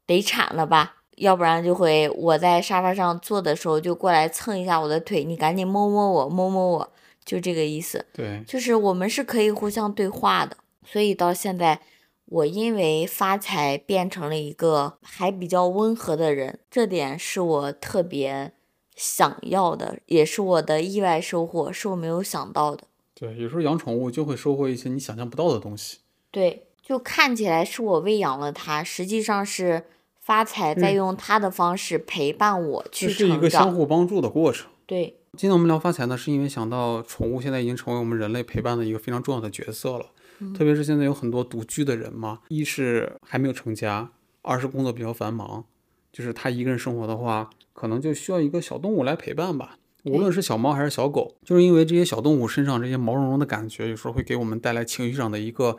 [0.07, 0.97] 得铲了吧？
[1.17, 6.93] 要不然就会我在沙发上坐的时候就过来蹭一下我的腿，你赶紧摸摸我，摸摸我，
[7.25, 8.05] 就这个意思。
[8.13, 10.57] 对，就是我们是可以互相对话的，
[10.87, 11.81] 所以到现在。
[12.27, 18.53] 我因为发财变成了一个还比较温和的人，这点是我特别
[18.97, 22.85] 想要的，也是我的意外收获，是我没有想到的。
[23.15, 25.99] 对，有时候养宠物就会收获一些你想象不到的东西。
[26.31, 29.85] 对，就看起来是我喂养了它，实际上是
[30.25, 33.29] 发财在用他的方式陪伴我去成长。
[33.29, 34.71] 是一个相互帮助的过程。
[34.87, 40.07] 对，今天我们聊发财呢，是因为想到宠物现在已经成为我们人类陪伴的一个非常重要的角色了。
[40.57, 44.11] 特别是现在有很多独居的人嘛，一是还没有成家，
[44.41, 45.65] 二是工作比较繁忙，
[46.11, 49.77] 就是他一个人生活的话，可能就需要一个小动物来陪伴吧。
[50.05, 55.77] 无论是小猫还是小狗，就是因为这些小动物身上这些毛茸茸的感觉，有时候会给我们带来情绪上的一个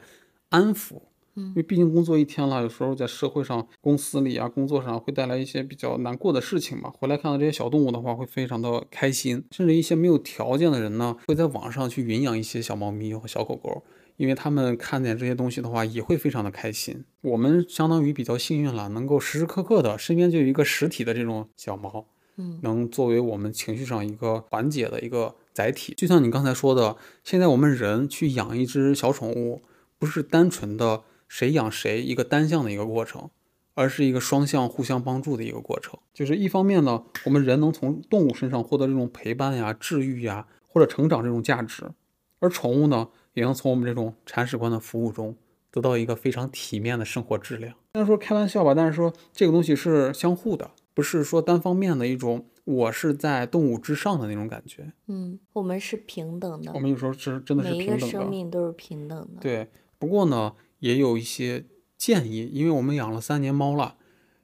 [0.49, 1.01] 安抚。
[1.35, 6.91] 因为毕竟工作一天了，有时候在社会上、公司里啊、工作上会带来一些比较难过的事情嘛。
[6.97, 9.43] 回来看到这些小动物的话，会非常的开心。
[9.51, 13.83] 甚至一些没有条件的人呢，会在网上去云养一些小猫咪和小狗狗。
[14.17, 17.03] 因为他们看见这些东西的话，也会非常的开心。
[17.19, 22.05] 我们相当于比较幸运了，能够时时刻刻的身边就有一个实体的这种小猫，
[22.37, 25.93] 嗯，能作为我们情绪上一个缓解的一个载体。
[25.97, 29.61] 就像你刚才说的，现在我们人去养一只小宠物，
[29.99, 33.29] 不是单纯的谁养谁一个单向的一个过程，
[33.73, 35.99] 而是一个双向互相帮助的一个过程。
[36.13, 41.91] 就是一方面呢，我们人能从动物身上获得这种陪伴呀、治愈呀或者成长这种价值，
[42.39, 43.09] 而宠物呢。
[43.35, 45.35] 也能从我们这种铲屎官的服务中
[45.69, 47.73] 得到一个非常体面的生活质量。
[47.95, 54.93] 虽然说开玩笑吧，但是说这个东西是相互的，不是说单方面的一种我是在动物之上的那种感觉。
[55.07, 56.71] 嗯，我们是平等的。
[56.73, 57.91] 我们有时候是真的是平等的。
[57.91, 59.41] 每一个生命都是平等的。
[59.41, 59.67] 对，
[59.99, 61.65] 不过呢，也有一些
[61.97, 63.95] 建议，因为我们养了三年猫了，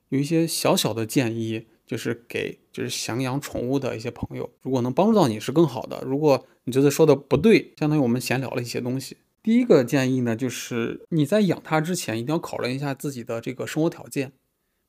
[0.09, 1.67] 有一些小小的建议。
[1.83, 6.01] 就是给就是想养宠物的一些朋友，如果能帮助到你是更好的。
[6.05, 9.17] 如果你觉得说的不对，相当于我们闲聊了一些东西。
[9.43, 14.31] 第一个建议呢，就是你在养它之前，一定要考虑一下自己的这个生活条件，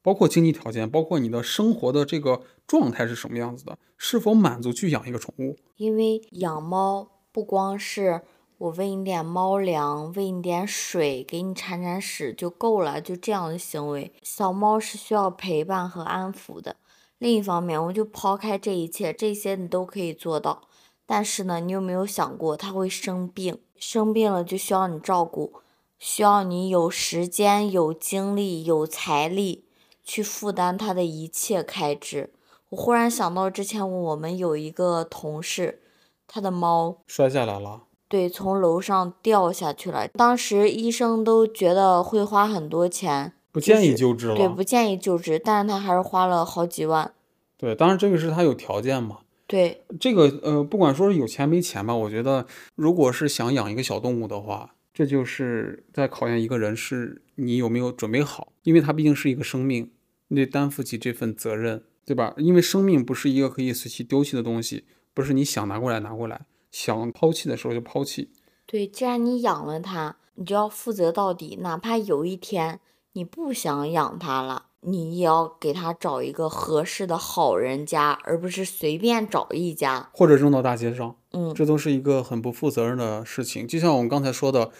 [0.01, 5.59] 包括经济条件，包括你的生活的这个状态是什么样子的，是否满足去养一个宠物。
[5.75, 8.23] 因为养猫不光是
[8.63, 14.13] 我喂你点猫粮，喂你点水，给你铲铲屎就够了，就这样的行为。
[14.23, 16.77] 小猫是需要陪伴和安抚的。
[17.19, 20.69] 另一方面，我就抛开这一切，这些你都可以做到。
[21.05, 25.55] 但是呢，你有没有想过，它会生病，生病了就需要你照顾，
[25.99, 29.65] 需要你有时间、有精力、有财力
[30.05, 32.33] 去负担它的一切开支。
[32.69, 35.83] 我忽然想到，之前我们有一个同事，
[36.29, 37.83] 他的猫摔下来了，
[38.13, 40.07] 对，从楼上掉下去了。
[40.09, 43.33] 当时医生都觉得会花很多钱。
[43.51, 47.11] 不建议救治了，对，不建议救治，但是他还是花了好几万。
[47.57, 49.21] 对，当然这个是他有条件嘛。
[49.47, 59.91] 对，这个呃，不管说是有钱没钱吧，我觉得如果是想养一个小动物的话，这就是在考验一个人是你有没有准备好，因为它毕竟是一个生命，
[60.29, 62.35] 你得担负起这份责任，对吧？
[62.37, 64.85] 因为生命不是一个可以随气丢弃的东西，
[65.15, 66.43] 不是你想拿过来拿过来，
[66.73, 68.31] 想抛弃的时候就抛弃。
[68.67, 72.81] 对，既然你养了它，你就要负责到底，哪怕有一天。
[73.15, 81.15] 你不想养它了，你也要给它找一个合适的好人家，而不是随便找一家，或者扔到大街上。
[81.33, 83.69] 嗯，这都是一个很不负责任的事情。
[83.69, 84.71] 就像我们刚才说的，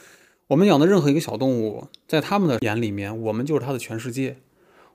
[0.47, 4.39] 我们养的任何一个小动物，在他们的眼里面，我们就是它的全世界。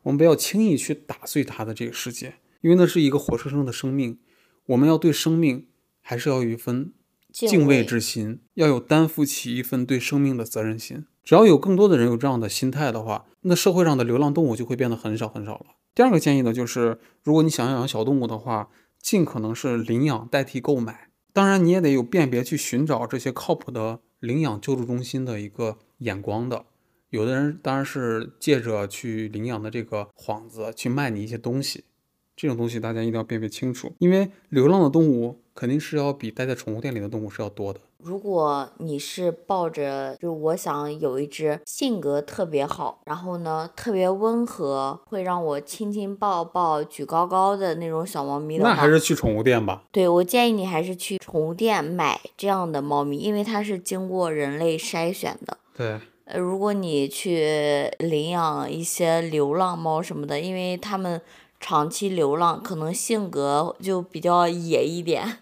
[0.01, 4.17] 我们不要轻易去打碎它的这个世界，因为那是一个活生生的生命。
[4.65, 5.67] 我们要对生命
[6.09, 6.93] 还是要有一份
[7.33, 11.05] 敬畏之心，要有担负起一份对生命的责任心。
[11.21, 15.65] 只要有更多的人有这样的心态的话，那社会上的流浪动物就会变得很少很少了。
[15.93, 18.69] 第二个建议呢，就是如果你想要养小动物的话，
[19.01, 21.09] 尽可能是领养代替购买。
[21.33, 26.67] 当然，你也得有辨别去寻找这些靠谱的领养救助中心的一个眼光的。
[27.09, 31.83] 有的人当然是借着去领养的这个幌子去卖你一些东西，
[32.37, 37.79] 这种东西大家一定要辨别清楚，因为流浪的动物肯定是要比待在宠物店里的动物是要多的。
[37.97, 49.81] 如果你是抱着就我想有一只性格特别好，然后呢特别温和，会让我亲亲抱抱举高高的那种小猫咪的话，那还是去宠物店吧。
[49.91, 55.57] 对，我建议你还是去宠物店买这样的猫咪，因为它是经过人类筛选的。
[55.75, 55.99] 对。
[56.25, 61.21] 呃，如果你去领养一些流浪猫什么的，因为它们
[61.59, 65.37] 长期流浪，可能性格就比较野一点，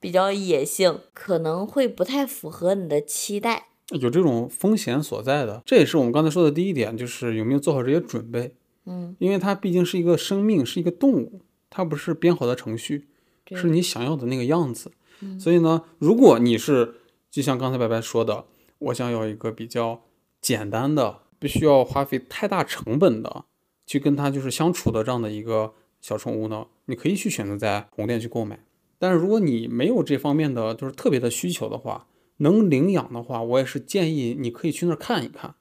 [0.00, 5.62] 比较野性，可能会不太符合你的期待，有这种风险所在的。
[5.64, 8.54] 这也是我们刚才说的第一点，就是有没有做好这些准备。
[8.84, 11.40] 嗯，因为它毕竟是一个生命，是一个动物，
[11.70, 13.08] 它不是编好的程序，
[13.52, 14.92] 是你想要的那个样子。
[15.38, 16.96] 所以呢，如果你是
[17.30, 18.44] 就像刚才白白说的，
[18.78, 20.02] 我想要一个比较。
[20.38, 23.46] 简单的，不需要花费太大成本的，
[23.84, 28.60] 去跟它就是相处的这样的一个小宠物呢，你可以去选择在宠物店去购买。
[28.98, 32.06] 但是如果你没有这方面的就是特别的需求的话，
[32.38, 35.54] 能领养的话，我也是建议你可以去那儿看一看，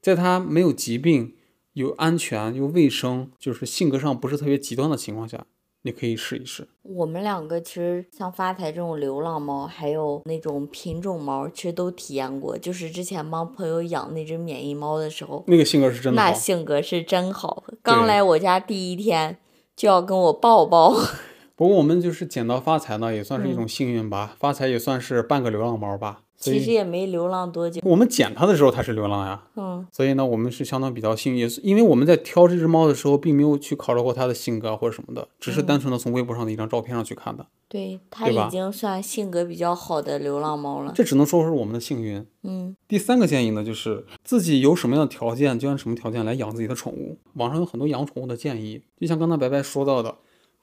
[0.00, 1.34] 在它没有疾病、
[1.74, 5.46] 又安全又卫生，就是性格上不是特别极端的情况下。
[5.82, 6.66] 你可以试一试。
[6.82, 12.58] 我们两个其实像发财这种流浪猫，还有那种品种猫，其实都体验过。
[12.58, 17.62] 就是之前帮朋友养那只免疫猫的时候，那个性格是真的那性格是真好。
[17.84, 19.38] 刚来我家第一天
[19.76, 20.92] 就要跟我抱抱。
[21.56, 24.36] 不过我们就是捡到发财呢，也算是一种幸运吧。
[24.38, 26.20] 发财也算是半个流浪猫吧。
[26.38, 27.80] 其实也没流浪多久。
[27.82, 29.42] 我们捡它的时候，它是流浪呀。
[29.56, 29.86] 嗯。
[29.90, 37.46] 所以呢，我们是相当比较幸运，因为我们在挑这只猫的时候，并没有去考虑过它的性格或者什么的，只是单纯的从微博上的一张照片上去看的。
[37.68, 40.92] 对，它已经算性格比较好的流浪猫了。
[40.94, 42.26] 这只能说是我们的幸运。
[42.42, 42.76] 嗯。
[42.86, 47.16] 第三个建议呢，就是自己有什么样的条件，就按什么条件来养自己的宠物。
[47.36, 50.14] 网上有很多养宠物的建议，就像刚才白白说到的，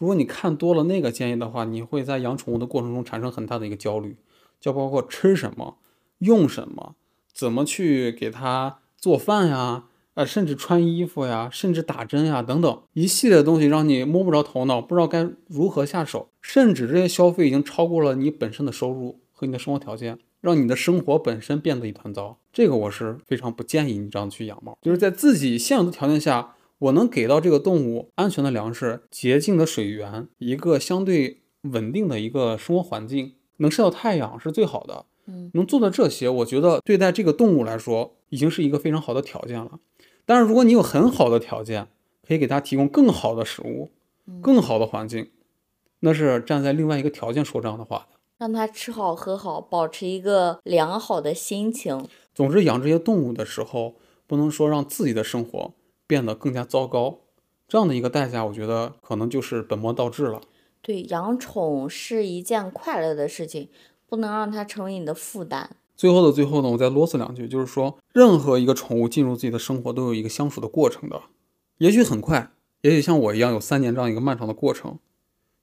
[0.03, 4.17] 如果你看多了那个建议的话，你会在养宠物的过程中产生很大的一个焦虑，
[4.59, 5.77] 就包括吃什么。
[6.17, 6.95] 用什么？
[7.33, 9.85] 怎么去给它做饭呀？
[10.15, 16.27] 呃，甚至穿衣服呀，甚至打针呀，等等一系列东西，让你摸不着头脑，不知道该如何下手。
[16.41, 22.37] 甚至这些消费已经超过了你本身的收入和你的生活条件，让你的生活本身变得一团糟。
[22.51, 24.77] 这个我是非常不建议你这样去养猫。
[24.81, 35.05] 就是在自己现有的条件下，我能给到这个动物安全的粮食、洁净的水源、一个相对稳定的一个生活环境，能晒到太阳是最好的。
[35.53, 39.80] 能做到这些，我觉得对待这个动物来说，已经是一个非常好的条件了。
[40.26, 41.88] 但是如果你有很好的条件，
[42.28, 43.91] 可以给它提供更好的食物、
[44.41, 45.30] 更好的环境，
[46.01, 48.17] 那是站在另外一个条件说这样的话的。
[48.39, 52.05] 让它吃好喝好，保持一个良好的心情。
[52.36, 53.95] 总之，养这些动物的时候，
[54.28, 55.74] 不能说让自己的生活
[56.14, 57.22] 变得更加糟糕。
[57.68, 60.39] 这样的一个代价，我觉得可能就是本末倒置了。
[60.82, 63.70] 对，养宠是一件快乐的事情。
[64.05, 65.76] 不能让它成为你的负担。
[65.95, 71.20] 最后的最后呢，我再啰嗦两句，就是说，任何一个宠物进入自己的生活都有一个相处的过程的，
[71.80, 72.51] 也许很快，
[72.82, 74.99] 也许像我一样有三年这样一个漫长的过程。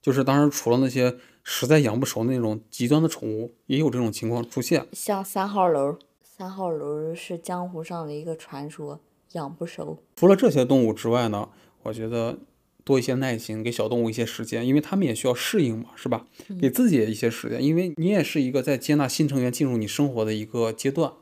[0.01, 4.85] 就是当然，除了那些实在养不熟那种极端的宠物，也有这种情况出现。
[4.91, 8.99] 像三号楼，三号楼是江湖上的一个传说，
[9.33, 10.03] 养不熟。
[10.15, 11.49] 除了这些动物之外呢，
[11.83, 12.39] 我觉得。
[12.83, 16.25] 多一些耐心，给小动物一些时间，因为它们也需要适应嘛，是吧？
[16.59, 21.13] 给自己一些时间，因为你也是一个在接纳新成员进入你生活的一个阶段，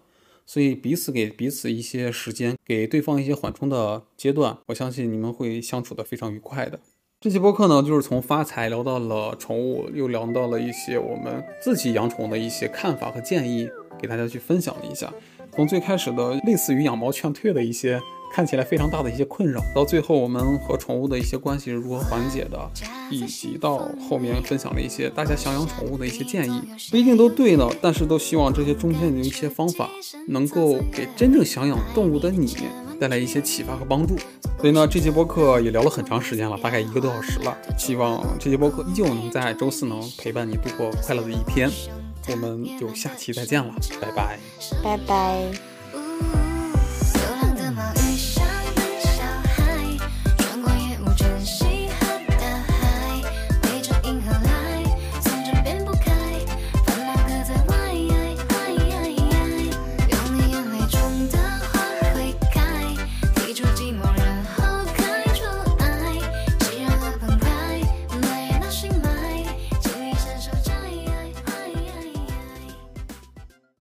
[0.46, 6.80] 所以彼此给彼此一些时间，给对方一些缓冲的阶段，我相信你们会相处的非常愉快的。
[7.20, 13.70] 这期播客呢，就是从发财聊到了宠物，又聊到了一些我们自己养宠物的一些看法和建议，
[14.02, 15.14] 给大家去分享了一下。
[15.56, 18.02] 从最开始的类似于养猫劝退的一些。
[18.32, 22.60] 看起来非常大的一些困扰，到最后我们和宠物的一些关系是如何缓解的，
[23.10, 29.90] 以及到后面分享了一些大家想养宠物的一些建议，不一定都对呢，但是都希望这些中间的一些方法
[30.28, 32.56] 能够给真正想养动物的你
[33.00, 34.16] 带来一些启发和帮助。
[34.60, 41.68] 所以呢，这期播客也聊了很长时间了，大概一个多小时了，希望这期播客依旧能在周四能陪伴你度过快乐的一天。
[42.32, 44.40] 我们就下期再见了，拜拜，
[44.84, 45.79] 拜拜。